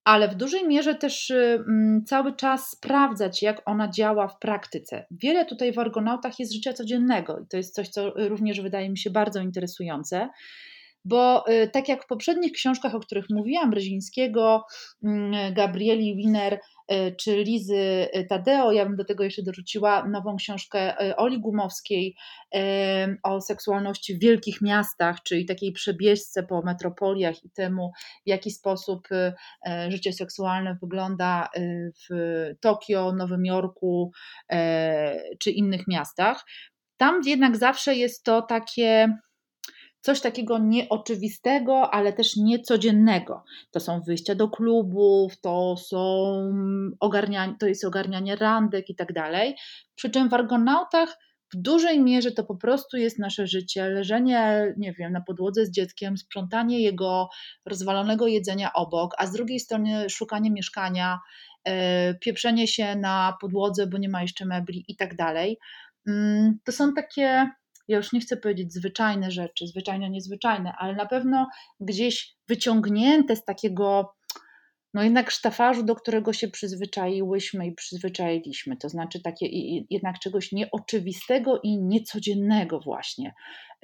ale 0.09 0.29
w 0.29 0.35
dużej 0.35 0.69
mierze 0.69 0.95
też 0.95 1.31
mm, 1.31 2.05
cały 2.07 2.37
czas 2.37 2.71
sprawdzać, 2.71 3.43
jak 3.43 3.63
ona 3.65 3.89
działa 3.89 4.29
w 4.29 4.39
praktyce. 4.39 5.07
Wiele 5.11 5.47
tutaj 5.47 5.73
w 5.73 5.79
Argonautach 5.79 6.39
jest 6.39 6.53
życia 6.53 6.73
codziennego 6.73 7.39
i 7.39 7.47
to 7.47 7.57
jest 7.57 7.75
coś, 7.75 7.89
co 7.89 8.11
również 8.17 8.61
wydaje 8.61 8.91
mi 8.91 8.99
się 8.99 9.11
bardzo 9.11 9.41
interesujące 9.41 10.29
bo 11.05 11.45
y, 11.49 11.69
tak 11.69 11.89
jak 11.89 12.05
w 12.05 12.07
poprzednich 12.07 12.53
książkach, 12.53 12.95
o 12.95 13.01
których 13.01 13.25
mówiłam, 13.31 13.71
Brzezińskiego, 13.71 14.65
mm, 15.05 15.55
Gabrieli 15.55 16.17
Winer 16.17 16.55
y, 16.55 16.59
czy 17.21 17.37
Lizy 17.37 18.09
y, 18.17 18.27
Tadeo, 18.29 18.73
ja 18.73 18.87
bym 18.87 18.97
do 18.97 19.05
tego 19.05 19.25
jeszcze 19.25 19.43
dorzuciła 19.43 20.09
nową 20.09 20.37
książkę 20.37 20.97
Oli 21.17 21.41
Gumowskiej 21.41 22.17
o 23.23 23.41
seksualności 23.41 24.15
w 24.15 24.21
wielkich 24.21 24.63
miastach, 24.63 25.23
czyli 25.23 25.47
takiej 25.47 25.73
przebieżce 25.73 26.43
po 26.43 26.63
metropoliach 26.63 27.45
i 27.45 27.51
temu, 27.51 27.93
w 28.27 28.29
jaki 28.29 28.51
sposób 28.51 29.09
życie 29.89 30.13
seksualne 30.13 30.79
wygląda 30.83 31.49
w 32.11 32.15
Tokio, 32.61 33.13
Nowym 33.13 33.47
Jorku 33.47 34.13
czy 35.39 35.51
innych 35.51 35.89
miastach. 35.89 36.45
Tam 36.97 37.21
jednak 37.25 37.57
zawsze 37.57 37.95
jest 37.95 38.25
to 38.25 38.43
takie 38.43 39.19
coś 40.09 40.21
takiego 40.21 40.59
nieoczywistego, 40.59 41.95
ale 41.95 42.13
też 42.13 42.37
niecodziennego. 42.37 43.45
To 43.71 43.81
są 43.81 44.01
wyjścia 44.01 44.35
do 44.35 44.49
klubów, 44.49 45.41
to 45.41 45.77
są 45.77 45.99
ogarnianie, 47.01 47.55
to 47.61 47.67
jest 47.67 47.85
ogarnianie 47.85 48.37
randek 48.37 48.91
i 48.91 48.95
tak 48.95 49.13
dalej. 49.13 49.55
Przy 49.95 50.11
czym 50.11 50.29
w 50.29 50.35
Argonautach 50.35 51.19
w 51.55 51.57
dużej 51.57 52.01
mierze 52.01 52.33
to 52.33 52.45
po 52.45 52.57
prostu 52.57 52.97
jest 52.97 53.19
nasze 53.19 53.47
życie, 53.47 53.89
leżenie, 53.89 54.75
nie 54.77 54.93
wiem, 54.93 55.13
na 55.13 55.21
podłodze 55.21 55.67
z 55.67 55.71
dzieckiem, 55.71 56.17
sprzątanie 56.17 56.81
jego 56.81 57.29
rozwalonego 57.67 58.27
jedzenia 58.27 58.73
obok, 58.73 59.15
a 59.19 59.27
z 59.27 59.33
drugiej 59.33 59.61
strony 59.61 60.11
szukanie 60.11 60.51
mieszkania, 60.51 61.19
e, 61.65 62.15
pieprzenie 62.15 62.67
się 62.67 62.97
na 62.97 63.37
podłodze, 63.41 63.87
bo 63.87 63.99
nie 63.99 64.09
ma 64.09 64.23
jeszcze 64.23 64.47
mebli 64.47 64.85
i 64.89 64.97
tak 64.97 65.17
dalej. 65.17 65.59
Mm, 66.07 66.59
to 66.65 66.73
są 66.73 66.95
takie 66.95 67.51
ja 67.89 67.97
już 67.97 68.13
nie 68.13 68.21
chcę 68.21 68.37
powiedzieć 68.37 68.73
zwyczajne 68.73 69.31
rzeczy, 69.31 69.67
zwyczajne, 69.67 70.11
niezwyczajne, 70.11 70.73
ale 70.79 70.95
na 70.95 71.07
pewno 71.07 71.49
gdzieś 71.81 72.37
wyciągnięte 72.49 73.37
z 73.37 73.45
takiego, 73.45 74.15
no 74.95 75.03
jednak 75.03 75.31
sztafarzu, 75.31 75.83
do 75.83 75.95
którego 75.95 76.33
się 76.33 76.49
przyzwyczaiłyśmy 76.49 77.67
i 77.67 77.75
przyzwyczailiśmy. 77.75 78.77
To 78.77 78.89
znaczy 78.89 79.23
takie 79.23 79.47
jednak 79.91 80.19
czegoś 80.19 80.53
nieoczywistego 80.53 81.61
i 81.63 81.79
niecodziennego 81.79 82.81
właśnie. 82.81 83.35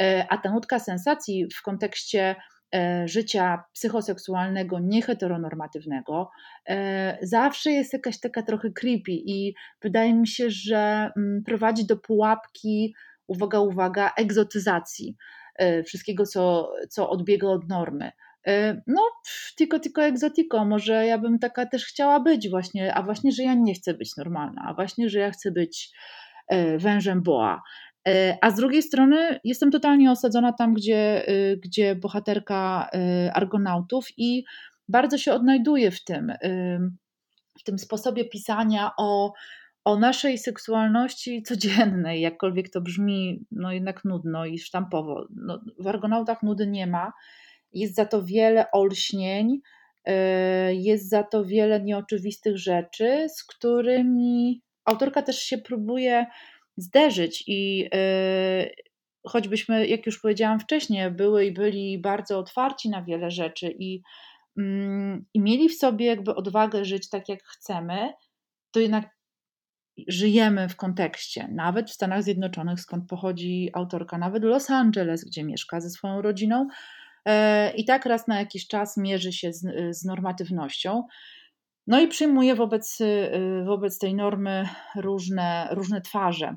E, 0.03 0.27
a 0.31 0.39
ta 0.39 0.53
nutka 0.53 0.79
sensacji 0.79 1.47
w 1.59 1.63
kontekście 1.63 2.37
e, 2.75 3.09
życia 3.09 3.65
psychoseksualnego, 3.73 4.79
nieheteronormatywnego, 4.79 6.31
e, 6.69 7.19
zawsze 7.23 7.71
jest 7.71 7.93
jakaś 7.93 8.21
taka 8.21 8.43
trochę 8.43 8.71
creepy 8.71 9.13
i 9.13 9.55
wydaje 9.83 10.15
mi 10.15 10.29
się, 10.29 10.51
że 10.51 11.11
mm, 11.17 11.43
prowadzi 11.47 11.87
do 11.87 11.97
pułapki 11.97 12.95
uwaga, 13.27 13.61
uwaga, 13.61 14.13
egzotyzacji 14.17 15.17
e, 15.57 15.83
wszystkiego, 15.83 16.27
co, 16.27 16.73
co 16.91 17.11
odbiega 17.11 17.49
od 17.49 17.69
normy. 17.69 18.11
E, 18.47 18.83
no, 18.87 19.03
tylko, 19.57 19.79
tylko 19.79 20.03
egzotiko, 20.03 20.65
może 20.65 21.07
ja 21.07 21.19
bym 21.19 21.39
taka 21.39 21.67
też 21.67 21.85
chciała 21.85 22.21
być 22.21 22.51
właśnie, 22.51 22.95
a 22.95 23.03
właśnie, 23.03 23.33
że 23.33 23.43
ja 23.43 23.55
nie 23.55 23.75
chcę 23.75 23.95
być 23.95 24.17
normalna, 24.17 24.63
a 24.67 24.75
właśnie, 24.75 25.09
że 25.09 25.19
ja 25.19 25.31
chcę 25.31 25.51
być 25.51 25.91
e, 26.49 26.79
wężem 26.79 27.23
boa. 27.23 27.63
A 28.41 28.51
z 28.51 28.55
drugiej 28.55 28.83
strony 28.83 29.41
jestem 29.45 29.71
totalnie 29.71 30.11
osadzona 30.11 30.53
tam, 30.53 30.75
gdzie, 30.75 31.27
gdzie 31.63 31.95
bohaterka 31.95 32.89
Argonautów 33.35 34.07
i 34.17 34.45
bardzo 34.89 35.19
się 35.19 35.33
odnajduję 35.33 35.91
w 35.91 36.05
tym, 36.05 36.33
w 37.59 37.63
tym 37.65 37.79
sposobie 37.79 38.25
pisania 38.25 38.91
o 38.99 39.33
o 39.85 39.99
naszej 39.99 40.39
seksualności 40.39 41.43
codziennej, 41.43 42.21
jakkolwiek 42.21 42.71
to 42.71 42.81
brzmi, 42.81 43.45
no 43.51 43.73
jednak 43.73 44.05
nudno 44.05 44.47
i 44.47 44.59
sztampowo. 44.59 45.27
No, 45.37 45.61
w 45.79 45.87
Argonautach 45.87 46.43
nudy 46.43 46.67
nie 46.67 46.87
ma. 46.87 47.13
Jest 47.73 47.95
za 47.95 48.05
to 48.05 48.23
wiele 48.23 48.71
olśnień, 48.71 49.61
y, 50.09 50.13
jest 50.75 51.09
za 51.09 51.23
to 51.23 51.45
wiele 51.45 51.81
nieoczywistych 51.81 52.59
rzeczy, 52.59 53.27
z 53.29 53.45
którymi 53.45 54.63
autorka 54.85 55.23
też 55.23 55.39
się 55.39 55.59
próbuje 55.59 56.27
zderzyć 56.77 57.45
i 57.47 57.89
y, 57.95 58.85
choćbyśmy, 59.27 59.87
jak 59.87 60.07
już 60.07 60.21
powiedziałam 60.21 60.61
wcześniej, 60.61 61.11
były 61.11 61.47
i 61.47 61.53
byli 61.53 61.99
bardzo 61.99 62.39
otwarci 62.39 62.91
na 62.91 63.03
wiele 63.03 63.31
rzeczy 63.31 63.75
i, 63.79 64.03
mm, 64.59 65.25
i 65.35 65.41
mieli 65.41 65.69
w 65.69 65.79
sobie 65.79 66.07
jakby 66.07 66.35
odwagę 66.35 66.85
żyć 66.85 67.09
tak, 67.09 67.29
jak 67.29 67.45
chcemy, 67.45 68.13
to 68.71 68.81
jednak 68.81 69.14
żyjemy 70.09 70.69
w 70.69 70.77
kontekście, 70.77 71.49
nawet 71.53 71.91
w 71.91 71.95
Stanach 71.95 72.23
Zjednoczonych, 72.23 72.81
skąd 72.81 73.09
pochodzi 73.09 73.71
autorka, 73.75 74.19
nawet 74.19 74.45
Los 74.45 74.71
Angeles, 74.71 75.25
gdzie 75.25 75.45
mieszka 75.45 75.81
ze 75.81 75.91
swoją 75.91 76.23
rodziną, 76.23 76.69
e, 77.25 77.75
i 77.75 77.85
tak 77.85 78.07
raz 78.07 78.29
na 78.29 78.39
jakiś 78.39 78.67
czas 78.67 78.97
mierzy 78.97 79.33
się 79.33 79.53
z, 79.53 79.97
z 79.97 80.05
normatywnością. 80.05 81.03
No 81.87 82.01
i 82.01 82.09
przyjmuje 82.09 82.55
wobec, 82.55 82.99
wobec 83.65 83.99
tej 83.99 84.15
normy 84.15 84.69
różne, 84.97 85.69
różne 85.71 86.01
twarze. 86.01 86.57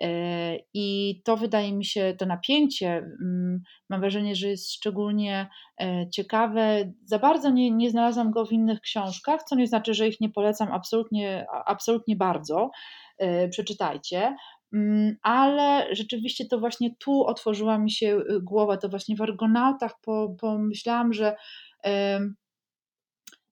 E, 0.00 0.56
I 0.74 1.20
to 1.24 1.36
wydaje 1.36 1.72
mi 1.72 1.84
się, 1.84 2.14
to 2.18 2.26
napięcie, 2.26 2.88
mm, 2.96 3.62
mam 3.90 4.00
wrażenie, 4.00 4.36
że 4.36 4.48
jest 4.48 4.72
szczególnie 4.72 5.48
e, 5.80 6.10
ciekawe. 6.10 6.92
Za 7.04 7.18
bardzo 7.18 7.50
nie, 7.50 7.70
nie 7.70 7.90
znalazłam 7.90 8.30
go 8.30 8.46
w 8.46 8.52
innych 8.52 8.80
książkach, 8.80 9.42
co 9.42 9.56
nie 9.56 9.66
znaczy, 9.66 9.94
że 9.94 10.08
ich 10.08 10.20
nie 10.20 10.30
polecam 10.30 10.72
absolutnie, 10.72 11.46
absolutnie 11.66 12.16
bardzo. 12.16 12.70
E, 13.18 13.48
przeczytajcie. 13.48 14.36
Mm, 14.72 15.16
ale 15.22 15.94
rzeczywiście 15.94 16.46
to 16.46 16.58
właśnie 16.58 16.96
tu 16.96 17.24
otworzyła 17.24 17.78
mi 17.78 17.90
się 17.90 18.22
głowa, 18.42 18.76
to 18.76 18.88
właśnie 18.88 19.16
w 19.16 19.22
Argonautach 19.22 19.94
pomyślałam, 20.40 21.12
że 21.12 21.36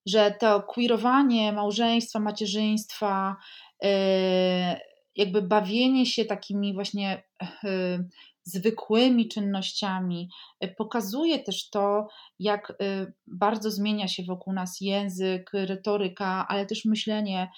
że 0.06 0.34
to 0.40 0.62
queerowanie 0.62 1.52
małżeństwa, 1.52 2.20
macierzyństwa, 2.20 3.36
jakby 5.16 5.42
bawienie 5.42 6.06
się 6.06 6.24
takimi 6.24 6.74
właśnie 6.74 7.22
e, 7.64 8.04
zwykłymi 8.44 9.28
czynnościami 9.28 10.28
e, 10.60 10.68
pokazuje 10.68 11.38
też 11.38 11.70
to, 11.70 12.08
jak 12.38 12.70
e, 12.70 13.06
bardzo 13.26 13.70
zmienia 13.70 14.08
się 14.08 14.22
wokół 14.22 14.52
nas 14.52 14.80
język, 14.80 15.50
retoryka, 15.52 16.46
ale 16.48 16.66
też 16.66 16.84
myślenie 16.84 17.50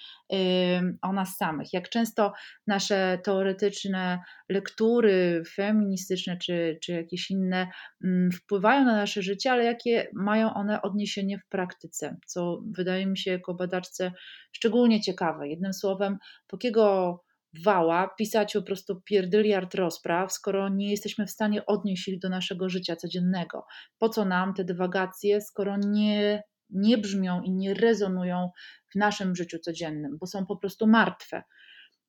o 1.03 1.13
nas 1.13 1.37
samych. 1.37 1.73
Jak 1.73 1.89
często 1.89 2.33
nasze 2.67 3.19
teoretyczne 3.25 4.23
lektury 4.49 5.43
feministyczne 5.55 6.37
czy, 6.37 6.79
czy 6.83 6.93
jakieś 6.93 7.31
inne 7.31 7.69
mm, 8.05 8.33
wpływają 8.33 8.85
na 8.85 8.97
nasze 8.97 9.23
życie, 9.23 9.53
ale 9.53 9.65
jakie 9.65 10.09
mają 10.15 10.55
one 10.55 10.83
odniesienie 10.83 11.39
w 11.39 11.49
praktyce, 11.49 12.17
co 12.27 12.63
wydaje 12.71 13.07
mi 13.07 13.19
się 13.19 13.31
jako 13.31 13.55
badaczce 13.55 14.13
szczególnie 14.53 15.01
ciekawe. 15.01 15.49
Jednym 15.49 15.73
słowem, 15.73 16.19
po 16.47 16.59
kiego 16.59 17.19
wała, 17.65 18.09
pisać 18.19 18.53
po 18.53 18.63
prostu 18.63 19.01
pierdyliard 19.01 19.75
rozpraw, 19.75 20.33
skoro 20.33 20.69
nie 20.69 20.91
jesteśmy 20.91 21.27
w 21.27 21.31
stanie 21.31 21.67
odnieść 21.67 22.09
ich 22.09 22.19
do 22.19 22.29
naszego 22.29 22.69
życia 22.69 22.97
codziennego. 22.97 23.67
Po 23.99 24.09
co 24.09 24.25
nam 24.25 24.55
te 24.55 24.65
dywagacje, 24.65 25.41
skoro 25.41 25.77
nie, 25.77 26.43
nie 26.71 26.99
brzmią 26.99 27.43
i 27.43 27.53
nie 27.53 27.75
rezonują 27.75 28.51
w 28.93 28.99
naszym 28.99 29.37
życiu 29.37 29.59
codziennym, 29.59 30.19
bo 30.21 30.27
są 30.27 30.47
po 30.47 30.57
prostu 30.57 30.87
martwe. 30.87 31.43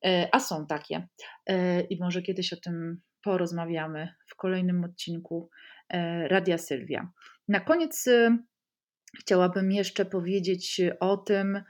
E, 0.06 0.30
a 0.32 0.40
są 0.40 0.68
takie. 0.68 1.08
E, 1.46 1.82
I 1.82 2.00
może 2.00 2.22
kiedyś 2.22 2.54
o 2.54 2.58
tym 2.58 3.02
porozmawiamy 3.24 4.14
w 4.28 4.36
kolejnym 4.36 4.84
odcinku 4.84 5.50
e, 5.90 6.28
Radia 6.28 6.58
Sylwia. 6.58 7.10
Na 7.48 7.60
koniec 7.60 8.06
chciałabym 9.20 9.72
jeszcze 9.72 10.06
powiedzieć 10.06 10.82
o 11.00 11.18
tym, 11.18 11.64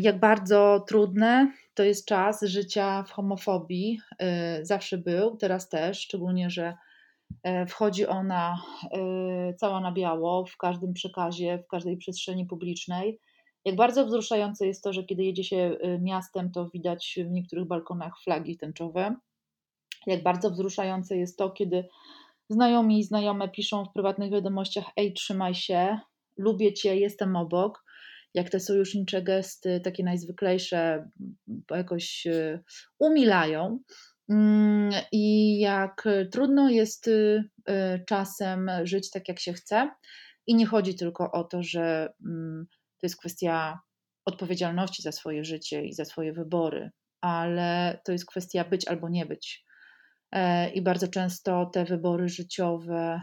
jak 0.00 0.20
bardzo 0.20 0.84
trudne 0.88 1.52
to 1.76 1.82
jest 1.82 2.06
czas 2.06 2.42
życia 2.42 3.02
w 3.02 3.10
homofobii. 3.10 4.00
Y, 4.60 4.66
zawsze 4.66 4.98
był, 4.98 5.36
teraz 5.36 5.68
też, 5.68 6.00
szczególnie, 6.00 6.50
że 6.50 6.74
e, 7.42 7.66
wchodzi 7.66 8.06
ona 8.06 8.62
y, 9.50 9.54
cała 9.54 9.80
na 9.80 9.92
biało 9.92 10.46
w 10.46 10.56
każdym 10.56 10.92
przekazie, 10.92 11.58
w 11.58 11.68
każdej 11.68 11.96
przestrzeni 11.96 12.46
publicznej. 12.46 13.20
Jak 13.64 13.76
bardzo 13.76 14.06
wzruszające 14.06 14.66
jest 14.66 14.84
to, 14.84 14.92
że 14.92 15.04
kiedy 15.04 15.24
jedzie 15.24 15.44
się 15.44 15.56
y, 15.56 15.98
miastem, 16.02 16.52
to 16.52 16.68
widać 16.68 17.18
w 17.26 17.30
niektórych 17.30 17.66
balkonach 17.66 18.12
flagi 18.24 18.56
tęczowe. 18.56 19.16
Jak 20.06 20.22
bardzo 20.22 20.50
wzruszające 20.50 21.16
jest 21.16 21.38
to, 21.38 21.50
kiedy 21.50 21.88
znajomi 22.48 22.98
i 22.98 23.04
znajome 23.04 23.48
piszą 23.48 23.84
w 23.84 23.92
prywatnych 23.92 24.32
wiadomościach: 24.32 24.84
Ej, 24.96 25.12
trzymaj 25.12 25.54
się, 25.54 25.98
lubię 26.36 26.72
cię, 26.72 26.96
jestem 26.96 27.36
obok 27.36 27.85
jak 28.36 28.50
te 28.50 28.60
sojusznicze 28.60 29.22
gesty, 29.22 29.80
takie 29.80 30.04
najzwyklejsze, 30.04 31.10
jakoś 31.70 32.26
e, 32.26 32.60
umilają. 32.98 33.78
Mm, 34.28 34.90
I 35.12 35.58
jak 35.58 36.04
trudno 36.32 36.70
jest 36.70 37.08
e, 37.68 38.04
czasem 38.08 38.70
żyć 38.84 39.10
tak, 39.10 39.28
jak 39.28 39.40
się 39.40 39.52
chce. 39.52 39.90
I 40.46 40.54
nie 40.54 40.66
chodzi 40.66 40.94
tylko 40.94 41.32
o 41.32 41.44
to, 41.44 41.62
że 41.62 42.08
mm, 42.26 42.66
to 42.70 43.06
jest 43.06 43.16
kwestia 43.16 43.80
odpowiedzialności 44.24 45.02
za 45.02 45.12
swoje 45.12 45.44
życie 45.44 45.84
i 45.84 45.92
za 45.92 46.04
swoje 46.04 46.32
wybory, 46.32 46.90
ale 47.20 48.00
to 48.04 48.12
jest 48.12 48.26
kwestia 48.26 48.64
być 48.64 48.88
albo 48.88 49.08
nie 49.08 49.26
być. 49.26 49.64
E, 50.32 50.70
I 50.70 50.82
bardzo 50.82 51.08
często 51.08 51.70
te 51.72 51.84
wybory 51.84 52.28
życiowe 52.28 53.20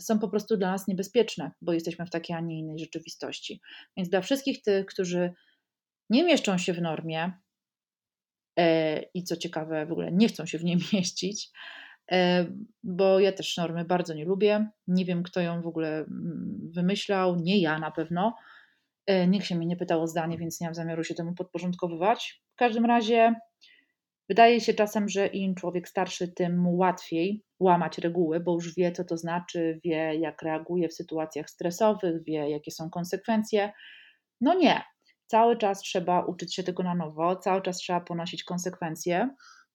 są 0.00 0.18
po 0.18 0.28
prostu 0.28 0.56
dla 0.56 0.70
nas 0.70 0.88
niebezpieczne, 0.88 1.50
bo 1.62 1.72
jesteśmy 1.72 2.06
w 2.06 2.10
takiej, 2.10 2.36
a 2.36 2.40
nie 2.40 2.58
innej 2.58 2.78
rzeczywistości. 2.78 3.60
Więc 3.96 4.08
dla 4.08 4.20
wszystkich 4.20 4.62
tych, 4.62 4.86
którzy 4.86 5.32
nie 6.10 6.24
mieszczą 6.24 6.58
się 6.58 6.72
w 6.72 6.82
normie 6.82 7.32
e, 8.58 9.02
i 9.14 9.24
co 9.24 9.36
ciekawe, 9.36 9.86
w 9.86 9.92
ogóle 9.92 10.12
nie 10.12 10.28
chcą 10.28 10.46
się 10.46 10.58
w 10.58 10.64
niej 10.64 10.76
mieścić, 10.92 11.50
e, 12.12 12.46
bo 12.82 13.20
ja 13.20 13.32
też 13.32 13.56
normy 13.56 13.84
bardzo 13.84 14.14
nie 14.14 14.24
lubię. 14.24 14.68
Nie 14.86 15.04
wiem, 15.04 15.22
kto 15.22 15.40
ją 15.40 15.62
w 15.62 15.66
ogóle 15.66 15.98
mm, 15.98 16.70
wymyślał, 16.74 17.36
nie 17.36 17.58
ja 17.60 17.78
na 17.78 17.90
pewno. 17.90 18.36
Nikt 19.28 19.46
się 19.46 19.54
mnie 19.54 19.66
nie 19.66 19.76
pytał 19.76 20.02
o 20.02 20.06
zdanie, 20.06 20.38
więc 20.38 20.60
nie 20.60 20.66
mam 20.66 20.74
zamiaru 20.74 21.04
się 21.04 21.14
temu 21.14 21.34
podporządkowywać. 21.34 22.42
W 22.52 22.56
każdym 22.56 22.84
razie 22.84 23.34
Wydaje 24.28 24.60
się 24.60 24.74
czasem, 24.74 25.08
że 25.08 25.26
im 25.26 25.54
człowiek 25.54 25.88
starszy, 25.88 26.28
tym 26.28 26.68
łatwiej 26.68 27.44
łamać 27.60 27.98
reguły, 27.98 28.40
bo 28.40 28.54
już 28.54 28.74
wie, 28.74 28.92
co 28.92 29.04
to 29.04 29.16
znaczy, 29.16 29.80
wie, 29.84 30.14
jak 30.14 30.42
reaguje 30.42 30.88
w 30.88 30.94
sytuacjach 30.94 31.50
stresowych, 31.50 32.24
wie, 32.24 32.50
jakie 32.50 32.70
są 32.70 32.90
konsekwencje. 32.90 33.72
No 34.40 34.54
nie. 34.54 34.82
Cały 35.26 35.56
czas 35.56 35.80
trzeba 35.80 36.24
uczyć 36.24 36.54
się 36.54 36.62
tego 36.62 36.82
na 36.82 36.94
nowo, 36.94 37.36
cały 37.36 37.62
czas 37.62 37.76
trzeba 37.76 38.00
ponosić 38.00 38.44
konsekwencje. 38.44 39.28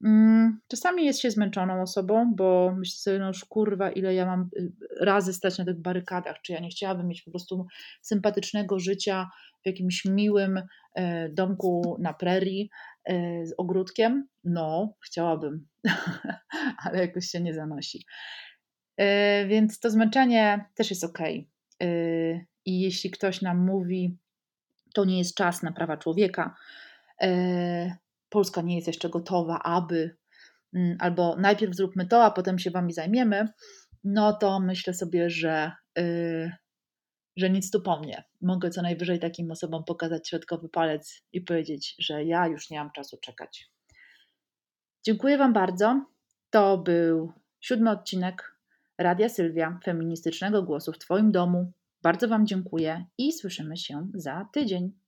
Mm, 0.06 0.60
czasami 0.68 1.06
jest 1.06 1.22
się 1.22 1.32
zmęczoną 1.32 1.82
osobą, 1.82 2.34
bo 2.36 2.74
myślę 2.78 2.98
sobie, 2.98 3.20
no 3.20 3.28
już 3.28 3.46
kurwa, 3.46 3.92
ile 3.92 4.14
ja 4.14 4.26
mam 4.26 4.50
y, 4.58 4.72
razy 5.02 5.34
stać 5.34 5.58
na 5.58 5.66
tych 5.66 5.82
barykadach, 5.82 6.42
czy 6.42 6.54
ja 6.54 6.60
nie 6.60 6.70
chciałabym 6.70 7.08
mieć 7.08 7.22
po 7.22 7.32
prostu 7.32 7.66
sympatycznego 8.02 8.80
życia 8.80 9.30
w 9.64 9.68
jakimś 9.68 10.06
miłym 10.06 10.62
e, 10.96 11.30
domku 11.30 11.98
na 12.00 12.14
prerii 12.14 12.70
z 13.44 13.54
ogródkiem. 13.58 14.28
No, 14.44 14.94
chciałabym, 15.06 15.68
ale 16.86 17.00
jakoś 17.00 17.26
się 17.26 17.42
nie 17.42 17.54
zanosi. 17.54 18.06
E, 18.98 19.46
więc 19.48 19.80
to 19.80 19.90
zmęczenie 19.90 20.66
też 20.76 20.90
jest 20.90 21.04
ok. 21.04 21.20
I 22.66 22.82
jeśli 22.82 23.12
ktoś 23.12 23.42
nam 23.42 23.66
mówi, 23.66 24.18
to 24.94 25.06
nie 25.06 25.18
jest 25.18 25.36
czas 25.36 25.64
na 25.64 25.72
prawa 25.72 25.98
człowieka, 25.98 26.56
Polska 28.30 28.62
nie 28.62 28.76
jest 28.76 28.88
jeszcze 28.88 29.10
gotowa, 29.10 29.60
aby, 29.64 30.18
mm, 30.74 30.98
albo 31.00 31.36
najpierw 31.36 31.76
zróbmy 31.76 32.06
to, 32.06 32.24
a 32.24 32.32
potem 32.32 32.60
się 32.60 32.72
wami 32.72 32.94
zajmiemy, 32.94 33.48
no 34.04 34.34
to 34.34 34.60
myślę 34.60 34.94
sobie, 34.94 35.30
że, 35.30 35.72
że 37.38 37.50
nic 37.50 37.72
tu 37.72 37.82
po 37.82 38.00
mnie. 38.00 38.24
Mogę 38.42 38.70
co 38.70 38.82
najwyżej 38.82 39.20
takim 39.20 39.52
osobom 39.52 39.84
pokazać 39.84 40.30
środkowy 40.30 40.70
palec 40.70 41.24
i 41.34 41.42
powiedzieć, 41.42 41.96
że 42.00 42.24
ja 42.24 42.48
już 42.48 42.70
nie 42.70 42.80
mam 42.80 42.92
czasu 42.92 43.18
czekać. 43.18 43.72
Dziękuję 45.04 45.38
Wam 45.38 45.54
bardzo. 45.54 46.06
To 46.50 46.78
był 46.78 47.34
siódmy 47.60 47.92
odcinek 47.92 48.58
Radia 48.98 49.30
Sylwia, 49.30 49.80
feministycznego 49.84 50.64
głosu 50.64 50.92
w 50.94 50.98
Twoim 50.98 51.32
domu. 51.32 51.72
Bardzo 52.02 52.28
Wam 52.28 52.48
dziękuję 52.48 53.06
i 53.18 53.34
słyszymy 53.34 53.78
się 53.78 54.08
za 54.14 54.50
tydzień. 54.54 55.01